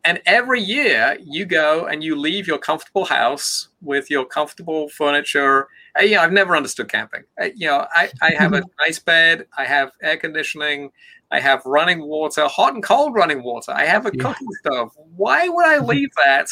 [0.03, 5.69] And every year you go and you leave your comfortable house with your comfortable furniture.
[5.97, 7.23] Uh, you know, I've never understood camping.
[7.41, 10.91] Uh, you know, I, I have a nice bed, I have air conditioning,
[11.31, 13.71] I have running water, hot and cold running water.
[13.71, 14.23] I have a yeah.
[14.23, 14.91] cooking stove.
[15.15, 16.47] Why would I leave that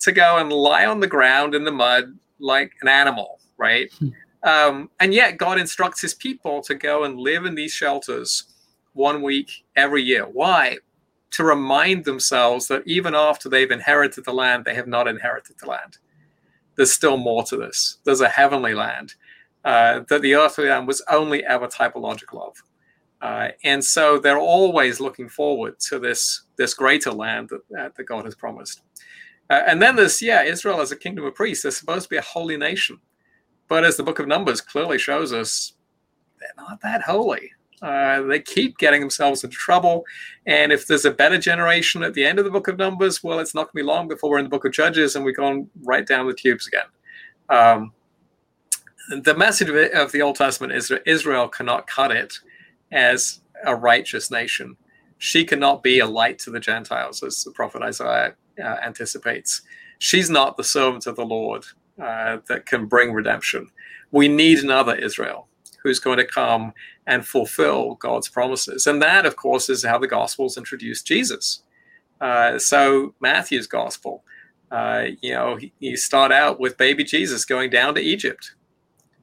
[0.00, 3.90] to go and lie on the ground in the mud like an animal, right?
[3.94, 4.08] Hmm.
[4.44, 8.44] Um, and yet God instructs his people to go and live in these shelters
[8.92, 10.24] one week every year.
[10.24, 10.78] Why?
[11.32, 15.68] To remind themselves that even after they've inherited the land, they have not inherited the
[15.68, 15.98] land.
[16.76, 17.98] There's still more to this.
[18.04, 19.14] There's a heavenly land
[19.64, 22.62] uh, that the earthly land was only ever typological of.
[23.20, 28.24] Uh, and so they're always looking forward to this, this greater land that, that God
[28.24, 28.82] has promised.
[29.52, 31.62] Uh, and then there's, yeah, Israel as a kingdom of priests.
[31.62, 32.98] They're supposed to be a holy nation.
[33.68, 35.74] But as the book of Numbers clearly shows us,
[36.40, 37.50] they're not that holy.
[37.82, 40.06] Uh, they keep getting themselves into trouble.
[40.46, 43.40] And if there's a better generation at the end of the book of Numbers, well,
[43.40, 45.36] it's not going to be long before we're in the book of Judges and we've
[45.36, 46.86] gone right down the tubes again.
[47.50, 47.92] Um,
[49.22, 52.38] the message of, it, of, the Old Testament is that Israel cannot cut it
[52.90, 54.78] as a righteous nation.
[55.18, 59.62] She cannot be a light to the Gentiles, as the prophet Isaiah uh, anticipates.
[59.98, 61.64] She's not the servant of the Lord
[62.00, 63.68] uh, that can bring redemption.
[64.10, 65.48] We need another Israel
[65.82, 66.72] who's going to come
[67.06, 68.86] and fulfill God's promises.
[68.86, 71.62] And that, of course, is how the Gospels introduce Jesus.
[72.20, 74.22] Uh, so, Matthew's Gospel,
[74.70, 78.54] uh, you know, you start out with baby Jesus going down to Egypt,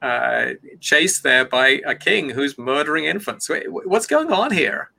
[0.02, 3.50] uh, chased there by a king who's murdering infants.
[3.68, 4.92] What's going on here?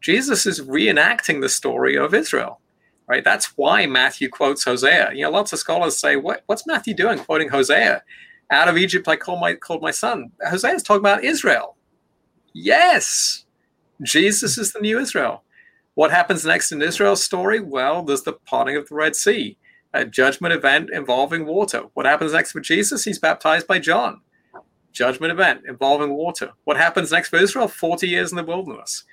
[0.00, 2.60] Jesus is reenacting the story of Israel
[3.08, 3.24] right?
[3.24, 5.12] That's why Matthew quotes Hosea.
[5.14, 8.02] You know, lots of scholars say, what, what's Matthew doing quoting Hosea?
[8.50, 10.30] Out of Egypt I called my, called my son.
[10.48, 11.76] Hosea's talking about Israel.
[12.52, 13.44] Yes,
[14.02, 15.42] Jesus is the new Israel.
[15.94, 17.60] What happens next in Israel's story?
[17.60, 19.56] Well, there's the parting of the Red Sea,
[19.92, 21.84] a judgment event involving water.
[21.94, 23.04] What happens next for Jesus?
[23.04, 24.20] He's baptized by John.
[24.92, 26.52] Judgment event involving water.
[26.64, 27.68] What happens next for Israel?
[27.68, 29.04] 40 years in the wilderness.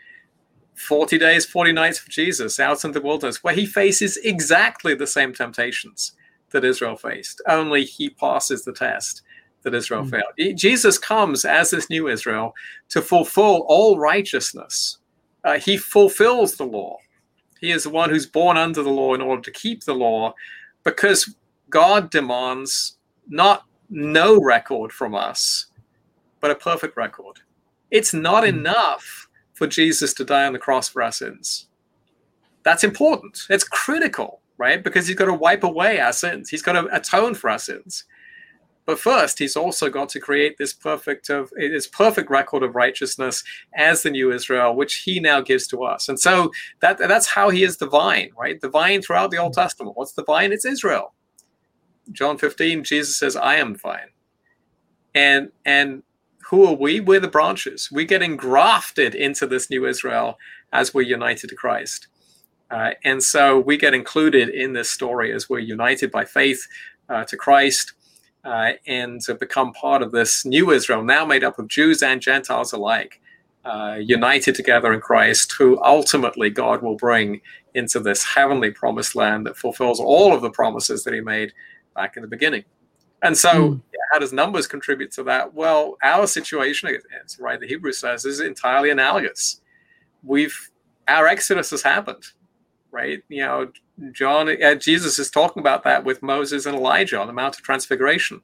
[0.76, 5.08] 40 days, 40 nights for Jesus out in the wilderness, where he faces exactly the
[5.08, 6.14] same temptations
[6.52, 9.22] that Israel faced, only he passes the test
[9.64, 10.22] that Israel mm-hmm.
[10.38, 10.58] failed.
[10.58, 12.54] Jesus comes as this new Israel
[12.90, 15.00] to fulfill all righteousness.
[15.44, 16.98] Uh, he fulfills the law.
[17.60, 20.34] He is the one who's born under the law in order to keep the law
[20.84, 21.36] because
[21.70, 22.98] God demands
[23.28, 25.68] not no record from us,
[26.40, 27.40] but a perfect record.
[27.92, 28.60] It's not mm-hmm.
[28.60, 29.25] enough
[29.56, 31.68] for Jesus to die on the cross for our sins.
[32.64, 33.40] That's important.
[33.50, 34.84] It's critical, right?
[34.84, 36.50] Because he's got to wipe away our sins.
[36.50, 38.04] He's got to atone for our sins.
[38.86, 43.44] But first, he's also got to create this perfect of this perfect record of righteousness
[43.76, 46.08] as the new Israel, which he now gives to us.
[46.08, 46.52] And so
[46.82, 48.62] that that's how he is divine, right?
[48.62, 49.62] Divine throughout the Old mm-hmm.
[49.62, 49.98] Testament.
[49.98, 50.52] What's divine?
[50.52, 51.14] It's Israel.
[52.12, 54.10] John 15, Jesus says, I am divine.
[55.16, 56.04] And and
[56.50, 57.00] who are we?
[57.00, 57.90] We're the branches.
[57.92, 60.38] We're getting grafted into this new Israel
[60.72, 62.08] as we're united to Christ.
[62.70, 66.68] Uh, and so we get included in this story as we're united by faith
[67.10, 67.94] uh, to Christ
[68.44, 72.22] uh, and to become part of this new Israel, now made up of Jews and
[72.22, 73.20] Gentiles alike,
[73.64, 77.42] uh, united together in Christ, who ultimately God will bring
[77.74, 81.54] into this heavenly promised land that fulfills all of the promises that He made
[81.96, 82.66] back in the beginning.
[83.26, 83.82] And so, mm.
[84.12, 85.56] how does numbers contribute to that?
[85.56, 89.62] Well, our situation, as right, the Hebrew says, is entirely analogous.
[90.24, 90.56] We've
[91.08, 92.24] our exodus has happened,
[92.92, 93.24] right?
[93.28, 93.72] You know,
[94.12, 97.64] John, uh, Jesus is talking about that with Moses and Elijah on the Mount of
[97.64, 98.42] Transfiguration.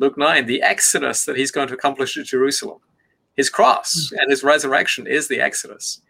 [0.00, 2.80] Luke 9, the exodus that he's going to accomplish at Jerusalem.
[3.36, 4.18] His cross mm.
[4.18, 6.00] and his resurrection is the exodus.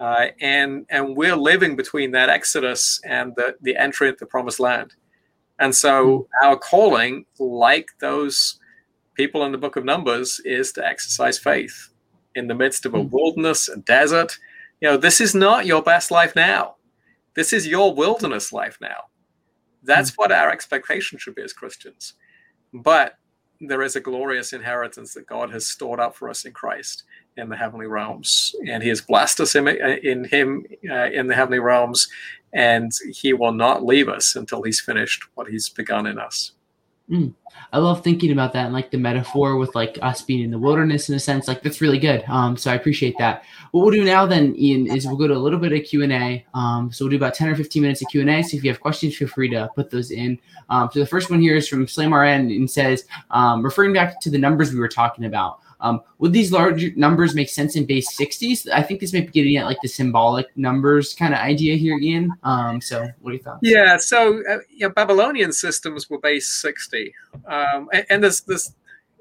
[0.00, 4.58] Uh, and, and we're living between that exodus and the, the entry into the promised
[4.58, 4.94] land.
[5.60, 6.46] And so mm.
[6.46, 8.58] our calling, like those
[9.14, 11.90] people in the book of Numbers, is to exercise faith
[12.34, 13.10] in the midst of a mm.
[13.10, 14.38] wilderness, a desert.
[14.80, 16.76] You know, this is not your best life now.
[17.36, 19.04] This is your wilderness life now.
[19.82, 20.22] That's mm-hmm.
[20.22, 22.14] what our expectation should be as Christians.
[22.72, 23.14] But
[23.60, 27.04] there is a glorious inheritance that God has stored up for us in Christ
[27.36, 31.34] in the heavenly realms, and He has blessed us in, in Him uh, in the
[31.34, 32.08] heavenly realms,
[32.52, 36.52] and He will not leave us until He's finished what He's begun in us.
[37.10, 37.34] Mm.
[37.72, 40.58] I love thinking about that and like the metaphor with like us being in the
[40.58, 41.48] wilderness in a sense.
[41.48, 42.24] Like that's really good.
[42.28, 43.44] Um, so I appreciate that.
[43.72, 46.02] What we'll do now then, Ian, is we'll go to a little bit of Q
[46.02, 46.46] and A.
[46.54, 48.42] Um, so we'll do about ten or fifteen minutes of Q and A.
[48.42, 50.38] So if you have questions, feel free to put those in.
[50.68, 54.20] Um, so the first one here is from Slam RN and says, um, referring back
[54.20, 55.60] to the numbers we were talking about.
[55.80, 58.70] Um, would these large numbers make sense in base 60s?
[58.70, 61.98] I think this may be getting at like the symbolic numbers kind of idea here,
[61.98, 62.32] Ian.
[62.42, 63.56] Um, so what do you think?
[63.62, 67.14] Yeah, so uh, you know, Babylonian systems were base 60.
[67.46, 68.74] Um, and, and there's this,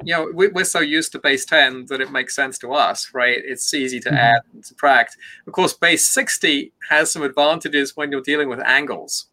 [0.03, 3.11] you know, we, are so used to base 10 that it makes sense to us,
[3.13, 3.37] right?
[3.43, 4.17] It's easy to mm-hmm.
[4.17, 5.17] add and subtract.
[5.47, 9.27] Of course, base 60 has some advantages when you're dealing with angles.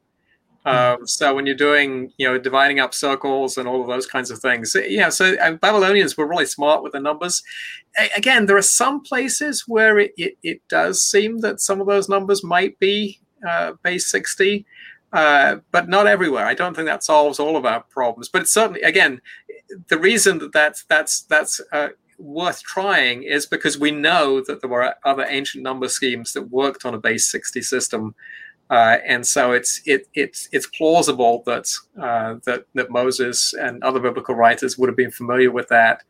[0.67, 4.33] Um, so when you're doing, you know, dividing up circles and all of those kinds
[4.33, 5.11] of things, yeah.
[5.11, 7.41] So Babylonians were really smart with the numbers.
[7.97, 11.87] A- again, there are some places where it, it, it, does seem that some of
[11.87, 14.67] those numbers might be uh, base 60,
[15.13, 16.47] uh, but not everywhere.
[16.47, 18.29] I don't think that solves all of our problems.
[18.29, 19.21] But it's certainly, again,
[19.89, 24.71] the reason that that's that's that's uh, worth trying is because we know that there
[24.71, 28.17] were other ancient number schemes that worked on a base 60 system
[28.71, 34.01] uh, and so it's it, it's it's plausible that uh, that that Moses and other
[34.01, 36.03] biblical writers would have been familiar with that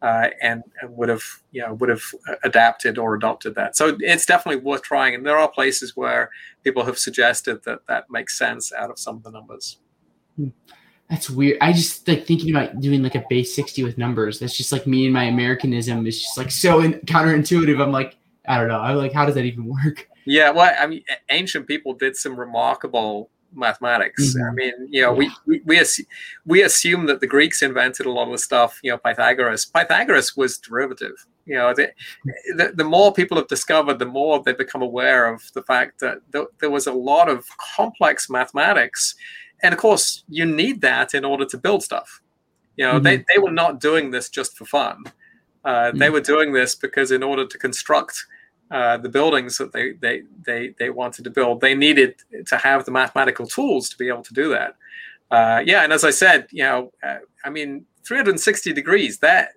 [0.00, 2.02] uh, and, and, would have you know would have
[2.44, 3.76] adapted or adopted that.
[3.76, 5.14] So it's definitely worth trying.
[5.14, 6.30] And there are places where
[6.64, 9.78] people have suggested that that makes sense out of some of the numbers.
[10.36, 10.48] Hmm.
[11.10, 11.58] That's weird.
[11.60, 14.38] I just like thinking about doing like a base sixty with numbers.
[14.38, 17.82] That's just like me and my Americanism is just like so in, counterintuitive.
[17.82, 18.80] I'm like I don't know.
[18.80, 20.08] I'm like how does that even work?
[20.28, 24.36] Yeah, well, I mean, ancient people did some remarkable mathematics.
[24.36, 24.48] Mm-hmm.
[24.48, 26.06] I mean, you know, we we we, assume,
[26.44, 28.78] we assume that the Greeks invented a lot of the stuff.
[28.82, 29.64] You know, Pythagoras.
[29.64, 31.26] Pythagoras was derivative.
[31.46, 31.90] You know, the,
[32.56, 36.18] the, the more people have discovered, the more they become aware of the fact that
[36.30, 39.14] th- there was a lot of complex mathematics,
[39.62, 42.20] and of course, you need that in order to build stuff.
[42.76, 43.04] You know, mm-hmm.
[43.04, 45.04] they they were not doing this just for fun.
[45.64, 45.98] Uh, mm-hmm.
[45.98, 48.26] They were doing this because in order to construct
[48.70, 52.16] uh, the buildings that they, they they they wanted to build, they needed
[52.46, 54.76] to have the mathematical tools to be able to do that.
[55.30, 59.52] Uh, yeah, and as I said, you know, uh, I mean, 360 degrees that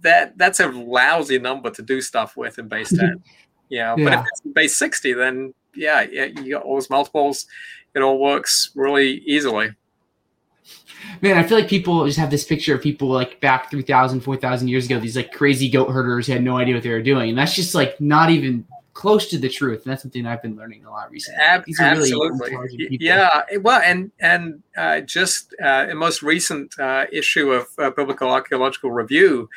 [0.00, 3.22] that that's a lousy number to do stuff with in base 10.
[3.70, 7.46] yeah, but if it's base 60, then yeah, yeah, you got all those multiples.
[7.94, 9.74] It all works really easily
[11.22, 14.68] man, I feel like people just have this picture of people like back 3,000, 4,000
[14.68, 17.30] years ago, these like crazy goat herders who had no idea what they were doing.
[17.30, 19.84] And that's just like not even close to the truth.
[19.84, 21.40] And that's something I've been learning a lot recently.
[21.42, 22.98] Ab- absolutely.
[23.00, 23.42] yeah.
[23.60, 28.92] Well, and, and uh, just uh, a most recent uh, issue of uh, Biblical Archaeological
[28.92, 29.50] Review,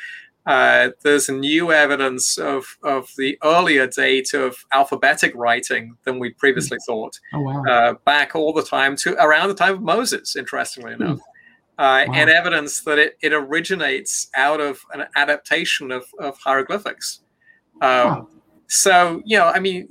[0.46, 6.78] uh, there's new evidence of, of the earlier date of alphabetic writing than we previously
[6.86, 6.92] hmm.
[6.92, 7.20] thought.
[7.34, 7.64] Oh, wow.
[7.64, 11.02] Uh, back all the time to around the time of Moses, interestingly hmm.
[11.02, 11.20] enough
[11.78, 12.14] uh, wow.
[12.14, 17.20] and evidence that it, it originates out of an adaptation of, of hieroglyphics.
[17.80, 18.28] Um, wow.
[18.66, 19.88] So, you know, I mean,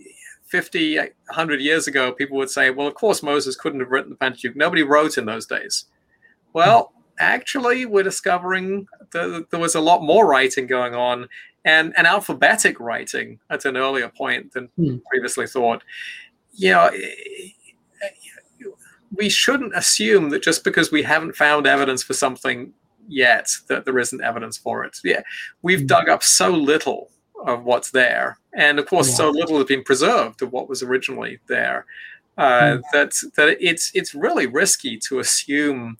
[0.47, 4.17] 50, 100 years ago, people would say, well, of course, Moses couldn't have written the
[4.17, 4.55] Pentateuch.
[4.55, 5.85] Nobody wrote in those days.
[6.53, 11.27] Well, actually, we're discovering that there was a lot more writing going on
[11.65, 14.97] and, and alphabetic writing at an earlier point than hmm.
[15.09, 15.83] previously thought.
[16.53, 16.91] You know,
[19.15, 22.73] we shouldn't assume that just because we haven't found evidence for something
[23.07, 24.97] yet that there isn't evidence for it.
[25.03, 25.21] Yeah,
[25.61, 25.87] we've hmm.
[25.87, 27.09] dug up so little
[27.45, 29.15] of what's there, and of course, yeah.
[29.15, 31.85] so little has been preserved of what was originally there.
[32.37, 32.81] Uh, mm.
[32.93, 35.97] that that it's it's really risky to assume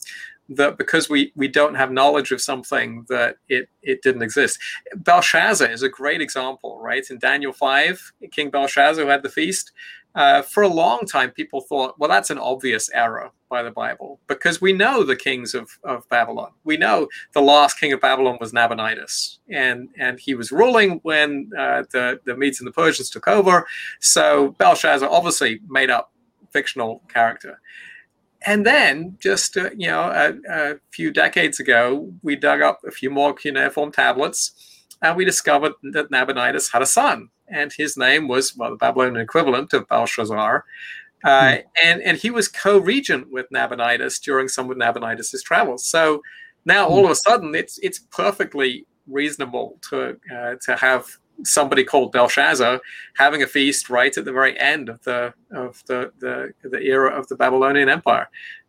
[0.49, 4.59] that because we we don't have knowledge of something that it it didn't exist.
[4.95, 7.09] Belshazzar is a great example, right?
[7.09, 9.71] In Daniel five, King Belshazzar who had the feast.
[10.17, 14.19] Uh, for a long time, people thought, well, that's an obvious error by the Bible
[14.25, 16.51] because we know the kings of, of Babylon.
[16.63, 21.51] We know the last king of Babylon was Nabonidus, and and he was ruling when
[21.55, 23.67] uh, the the Medes and the Persians took over.
[23.99, 26.11] So Belshazzar obviously made up
[26.51, 27.61] fictional character.
[28.45, 32.91] And then, just uh, you know, a, a, few decades ago, we dug up a
[32.91, 38.27] few more cuneiform tablets, and we discovered that Nabonidus had a son, and his name
[38.27, 40.65] was well the Babylonian equivalent of Belshazzar,
[41.23, 41.63] uh, mm.
[41.83, 45.85] and and he was co-regent with Nabonidus during some of Nabonidus's travels.
[45.85, 46.21] So
[46.65, 51.05] now all of a sudden, it's it's perfectly reasonable to uh, to have
[51.43, 52.81] somebody called Belshazzar
[53.15, 57.11] having a feast right at the very end of the of the the, the era
[57.17, 58.27] of the Babylonian Empire.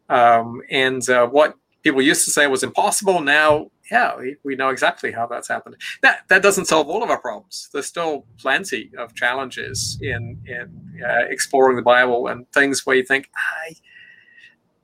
[0.09, 4.69] Um, and uh, what people used to say was impossible, now, yeah, we, we know
[4.69, 5.77] exactly how that's happened.
[6.03, 7.69] That that doesn't solve all of our problems.
[7.73, 13.05] There's still plenty of challenges in in uh, exploring the Bible and things where you
[13.05, 13.75] think I.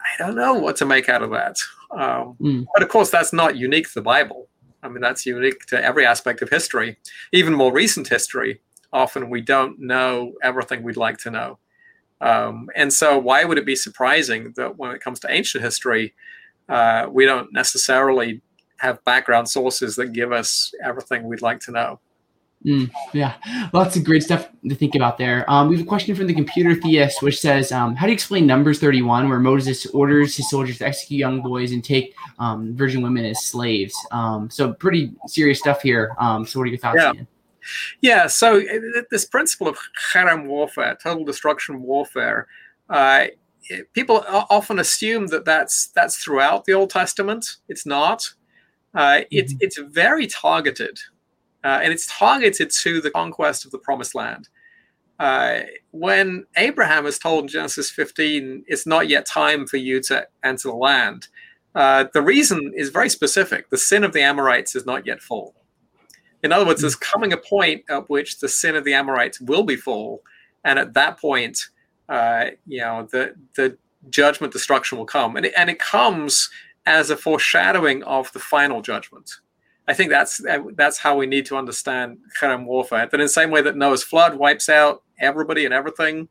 [0.00, 1.56] I don't know what to make out of that.
[1.90, 2.66] Um, mm.
[2.74, 4.48] But of course, that's not unique to the Bible.
[4.82, 6.98] I mean, that's unique to every aspect of history,
[7.32, 8.60] even more recent history.
[8.92, 11.58] Often we don't know everything we'd like to know.
[12.20, 16.14] Um, and so, why would it be surprising that when it comes to ancient history,
[16.68, 18.42] uh, we don't necessarily
[18.78, 22.00] have background sources that give us everything we'd like to know?
[22.64, 23.34] Mm, yeah,
[23.74, 25.44] lots of great stuff to think about there.
[25.50, 28.14] Um, we have a question from the computer theist, which says, um, "How do you
[28.14, 32.74] explain Numbers 31, where Moses orders his soldiers to execute young boys and take um,
[32.74, 36.16] virgin women as slaves?" Um, so pretty serious stuff here.
[36.18, 36.96] Um, so, what are your thoughts?
[36.98, 37.12] Yeah.
[37.12, 37.28] Ian?
[38.00, 39.78] Yeah, so uh, this principle of
[40.12, 42.46] cherem warfare, total destruction warfare,
[42.88, 43.26] uh,
[43.92, 47.56] people often assume that that's that's throughout the Old Testament.
[47.68, 48.32] It's not.
[48.94, 49.58] Uh, it's mm-hmm.
[49.60, 50.98] it's very targeted
[51.64, 54.48] uh, and it's targeted to the conquest of the promised land.
[55.18, 55.60] Uh,
[55.92, 60.68] when Abraham is told in Genesis 15, it's not yet time for you to enter
[60.68, 61.28] the land,
[61.74, 63.70] uh, the reason is very specific.
[63.70, 65.54] The sin of the Amorites is not yet full.
[66.42, 69.62] In other words, there's coming a point at which the sin of the Amorites will
[69.62, 70.22] be full,
[70.62, 71.58] and at that point,
[72.08, 73.78] uh, you know, the the
[74.10, 76.50] judgment destruction will come, and it, and it comes
[76.86, 79.30] as a foreshadowing of the final judgment.
[79.86, 80.40] I think that's
[80.74, 83.06] that's how we need to understand cherem warfare.
[83.06, 86.28] That in the same way that Noah's flood wipes out everybody and everything,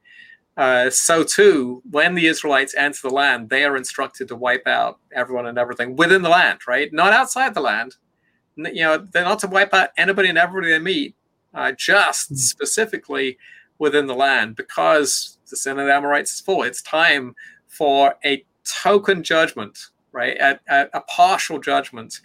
[0.58, 5.00] uh, so too when the Israelites enter the land, they are instructed to wipe out
[5.16, 6.92] everyone and everything within the land, right?
[6.92, 7.96] Not outside the land.
[8.56, 11.16] You know, they're not to wipe out anybody and everybody they meet,
[11.54, 12.36] uh, just hmm.
[12.36, 13.38] specifically
[13.80, 16.64] within the land, because the sin of the Amorites is full.
[16.64, 17.36] It's time
[17.68, 19.78] for a token judgment,
[20.14, 20.38] right?
[20.40, 22.22] A, a, a partial judgment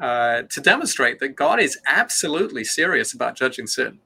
[0.00, 3.98] uh, to demonstrate that God is absolutely serious about judging sin.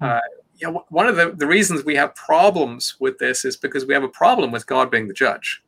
[0.00, 0.04] Hmm.
[0.04, 0.20] Uh,
[0.56, 3.94] you know, one of the, the reasons we have problems with this is because we
[3.94, 5.62] have a problem with God being the judge.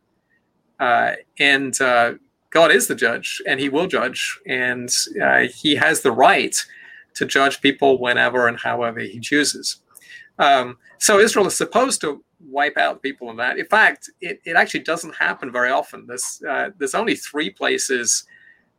[0.79, 2.15] Uh, and uh,
[2.51, 4.89] God is the judge, and He will judge, and
[5.23, 6.57] uh, He has the right
[7.15, 9.81] to judge people whenever and however He chooses.
[10.39, 13.59] Um, so Israel is supposed to wipe out people in that.
[13.59, 16.07] In fact, it, it actually doesn't happen very often.
[16.07, 18.25] There's, uh, there's only three places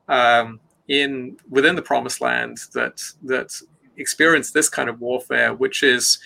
[0.08, 3.52] um, in within the promised land that that
[3.98, 6.20] experience this kind of warfare, which is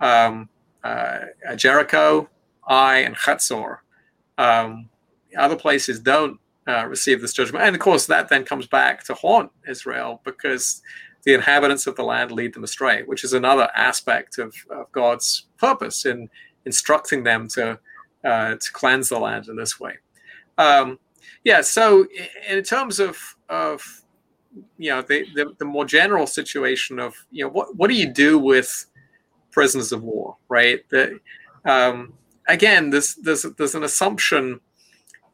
[0.00, 0.48] um,
[0.82, 1.20] uh,
[1.56, 2.28] Jericho,
[2.66, 3.78] Ai, and Hatzor.
[4.38, 4.88] Um,
[5.36, 9.14] other places don't uh, receive this judgment, and of course that then comes back to
[9.14, 10.82] haunt Israel because
[11.24, 15.46] the inhabitants of the land lead them astray, which is another aspect of, of God's
[15.58, 16.30] purpose in
[16.66, 17.78] instructing them to
[18.24, 19.94] uh, to cleanse the land in this way.
[20.58, 20.98] Um,
[21.44, 21.60] yeah.
[21.62, 22.06] So
[22.48, 23.82] in terms of of
[24.78, 28.12] you know the, the, the more general situation of you know what what do you
[28.12, 28.86] do with
[29.50, 30.80] prisoners of war, right?
[30.90, 31.18] That
[31.64, 32.14] um,
[32.48, 34.60] again, this there's there's an assumption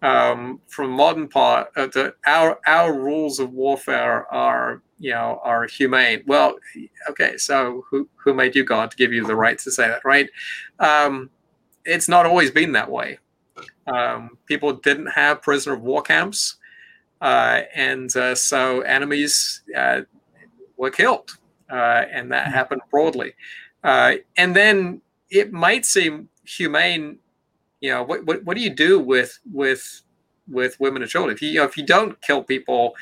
[0.07, 5.67] um, from modern part uh, that our our rules of warfare are you know are
[5.67, 6.23] humane.
[6.27, 6.57] Well,
[7.11, 10.05] okay, so who who made you God to give you the right to say that,
[10.05, 10.29] right?
[10.81, 11.31] Um,
[11.85, 13.19] it's not always been that way.
[13.87, 16.57] Um, people didn't have prisoner of war camps.
[17.21, 20.03] uh, and uh, so enemies uh,
[20.77, 21.39] were killed,
[21.71, 23.35] uh, and that happened broadly.
[23.85, 25.01] and then
[25.31, 27.19] it might seem humane.
[27.81, 30.03] You know, what, what, what do you do with with
[30.49, 31.35] with women and children?
[31.35, 32.95] If you, you know, if you don't kill people,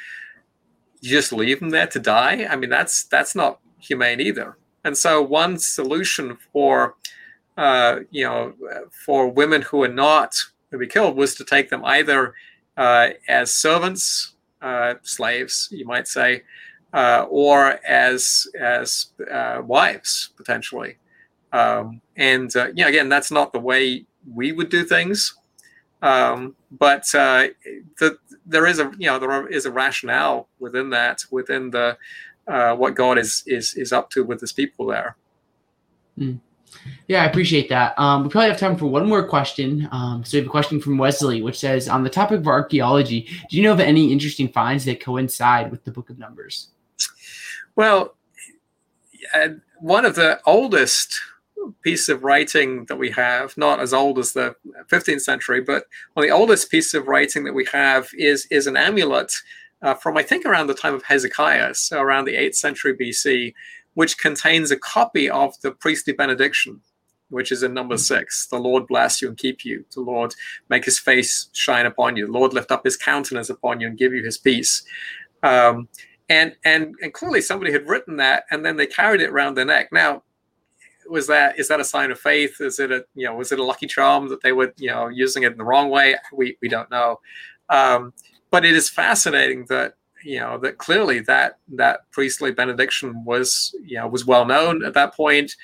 [1.00, 2.46] you just leave them there to die.
[2.48, 4.56] I mean, that's that's not humane either.
[4.84, 6.96] And so, one solution for
[7.56, 8.54] uh, you know
[9.04, 10.34] for women who are not
[10.70, 12.34] to be killed was to take them either
[12.76, 16.42] uh, as servants, uh, slaves, you might say,
[16.92, 20.96] uh, or as as uh, wives potentially.
[21.52, 25.34] Um, and uh, yeah, again, that's not the way we would do things.
[26.02, 27.48] Um, but uh,
[27.98, 31.96] the, there is a you know there is a rationale within that within the
[32.46, 35.16] uh, what God is is is up to with His people there.
[36.18, 36.40] Mm.
[37.06, 37.98] Yeah, I appreciate that.
[37.98, 39.88] Um, we probably have time for one more question.
[39.92, 43.28] Um, so we have a question from Wesley, which says, on the topic of archaeology,
[43.48, 46.68] do you know of any interesting finds that coincide with the Book of Numbers?
[47.76, 48.16] Well,
[49.80, 51.20] one of the oldest
[51.82, 54.54] piece of writing that we have, not as old as the
[54.90, 55.84] 15th century, but
[56.14, 59.32] one of the oldest piece of writing that we have is is an amulet
[59.82, 63.54] uh, from I think around the time of Hezekiah, so around the 8th century BC,
[63.94, 66.80] which contains a copy of the priestly benediction,
[67.28, 68.46] which is in number six.
[68.46, 69.84] The Lord bless you and keep you.
[69.94, 70.34] The Lord
[70.68, 72.26] make his face shine upon you.
[72.26, 74.82] The Lord lift up his countenance upon you and give you his peace.
[75.42, 75.88] Um,
[76.30, 79.66] and and and clearly somebody had written that and then they carried it around their
[79.66, 79.90] neck.
[79.92, 80.22] Now,
[81.08, 82.60] was that is that a sign of faith?
[82.60, 85.08] Is it a you know was it a lucky charm that they were you know
[85.08, 86.16] using it in the wrong way?
[86.32, 87.20] We we don't know.
[87.68, 88.12] Um,
[88.50, 89.94] but it is fascinating that
[90.24, 94.94] you know that clearly that that priestly benediction was you know was well known at
[94.94, 95.54] that point,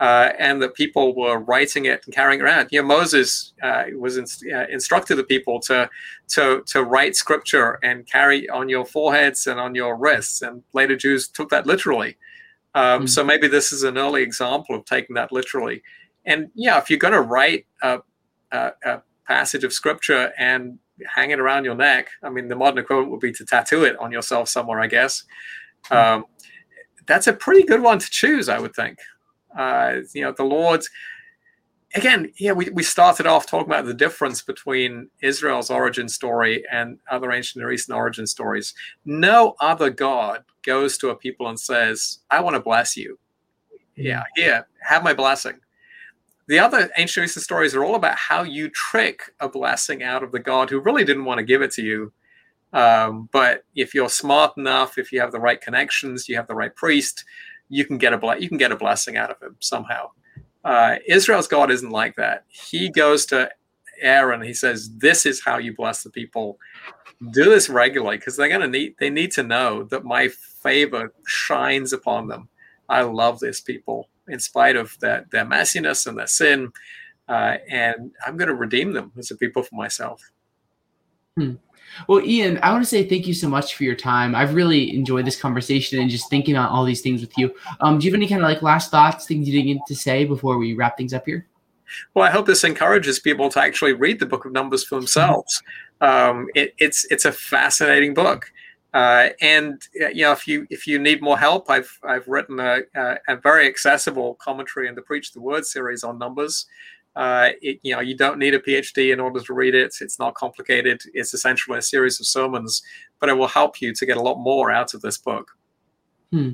[0.00, 2.68] uh, and that people were writing it and carrying it around.
[2.70, 5.88] You know, Moses uh, was uh, instructed the people to
[6.28, 10.96] to to write scripture and carry on your foreheads and on your wrists, and later
[10.96, 12.16] Jews took that literally.
[12.74, 13.06] Um, mm-hmm.
[13.06, 15.82] So maybe this is an early example of taking that literally.
[16.24, 18.00] And yeah, if you're going to write a,
[18.52, 22.08] a, a passage of scripture and hang it around your neck.
[22.22, 25.24] I mean, the modern equivalent would be to tattoo it on yourself somewhere, I guess.
[25.86, 25.96] Hmm.
[25.96, 26.24] Um,
[27.06, 28.98] that's a pretty good one to choose, I would think.
[29.56, 30.82] Uh, you know, the Lord,
[31.94, 36.98] again, yeah, we, we started off talking about the difference between Israel's origin story and
[37.10, 38.74] other ancient Near Eastern origin stories.
[39.04, 43.18] No other God goes to a people and says, I want to bless you.
[43.96, 44.42] Yeah, hmm.
[44.42, 45.58] here, have my blessing.
[46.48, 50.32] The other ancient Eastern stories are all about how you trick a blessing out of
[50.32, 52.12] the god who really didn't want to give it to you.
[52.72, 56.54] Um, but if you're smart enough, if you have the right connections, you have the
[56.54, 57.24] right priest,
[57.68, 60.10] you can get a ble- you can get a blessing out of him somehow.
[60.64, 62.44] Uh, Israel's God isn't like that.
[62.48, 63.50] He goes to
[64.00, 64.42] Aaron.
[64.42, 66.58] He says, "This is how you bless the people.
[67.32, 68.94] Do this regularly because they're gonna need.
[68.98, 72.48] They need to know that my favor shines upon them.
[72.88, 76.72] I love this people, in spite of that their messiness and their sin.
[77.30, 80.20] Uh, and I'm going to redeem them as a people for myself.
[81.38, 81.54] Hmm.
[82.08, 84.34] Well, Ian, I want to say thank you so much for your time.
[84.34, 87.54] I've really enjoyed this conversation and just thinking about all these things with you.
[87.80, 89.96] Um, do you have any kind of like last thoughts, things you didn't get to
[89.96, 91.46] say before we wrap things up here?
[92.14, 95.62] Well, I hope this encourages people to actually read the Book of Numbers for themselves.
[96.00, 98.52] Um, it, it's it's a fascinating book.
[98.92, 102.80] Uh, and you know, if you if you need more help, I've I've written a,
[102.94, 106.66] a, a very accessible commentary in the Preach the Word series on numbers.
[107.20, 109.94] Uh, it, you know, you don't need a PhD in order to read it.
[110.00, 111.02] It's not complicated.
[111.12, 112.82] It's essentially a series of sermons,
[113.20, 115.50] but it will help you to get a lot more out of this book.
[116.32, 116.50] Hmm.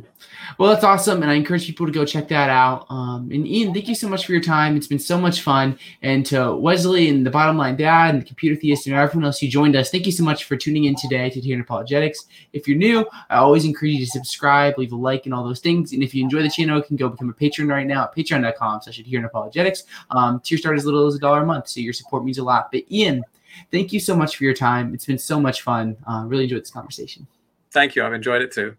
[0.58, 2.86] Well, that's awesome, and I encourage people to go check that out.
[2.88, 4.74] Um, and Ian, thank you so much for your time.
[4.74, 5.78] It's been so much fun.
[6.00, 9.38] And to Wesley and the Bottom Line Dad and the Computer Theist and everyone else
[9.38, 12.24] who joined us, thank you so much for tuning in today to Tehran Apologetics.
[12.54, 15.60] If you're new, I always encourage you to subscribe, leave a like, and all those
[15.60, 15.92] things.
[15.92, 18.16] And if you enjoy the channel, you can go become a patron right now at
[18.16, 19.84] patreon.com/slash Apologetics.
[20.10, 22.44] Um, tier start as little as a dollar a month, so your support means a
[22.44, 22.72] lot.
[22.72, 23.24] But Ian,
[23.70, 24.94] thank you so much for your time.
[24.94, 25.98] It's been so much fun.
[26.08, 27.26] Uh, really enjoyed this conversation.
[27.72, 28.06] Thank you.
[28.06, 28.74] I've enjoyed it too.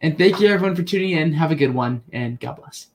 [0.00, 1.32] And thank you everyone for tuning in.
[1.32, 2.88] Have a good one and God bless.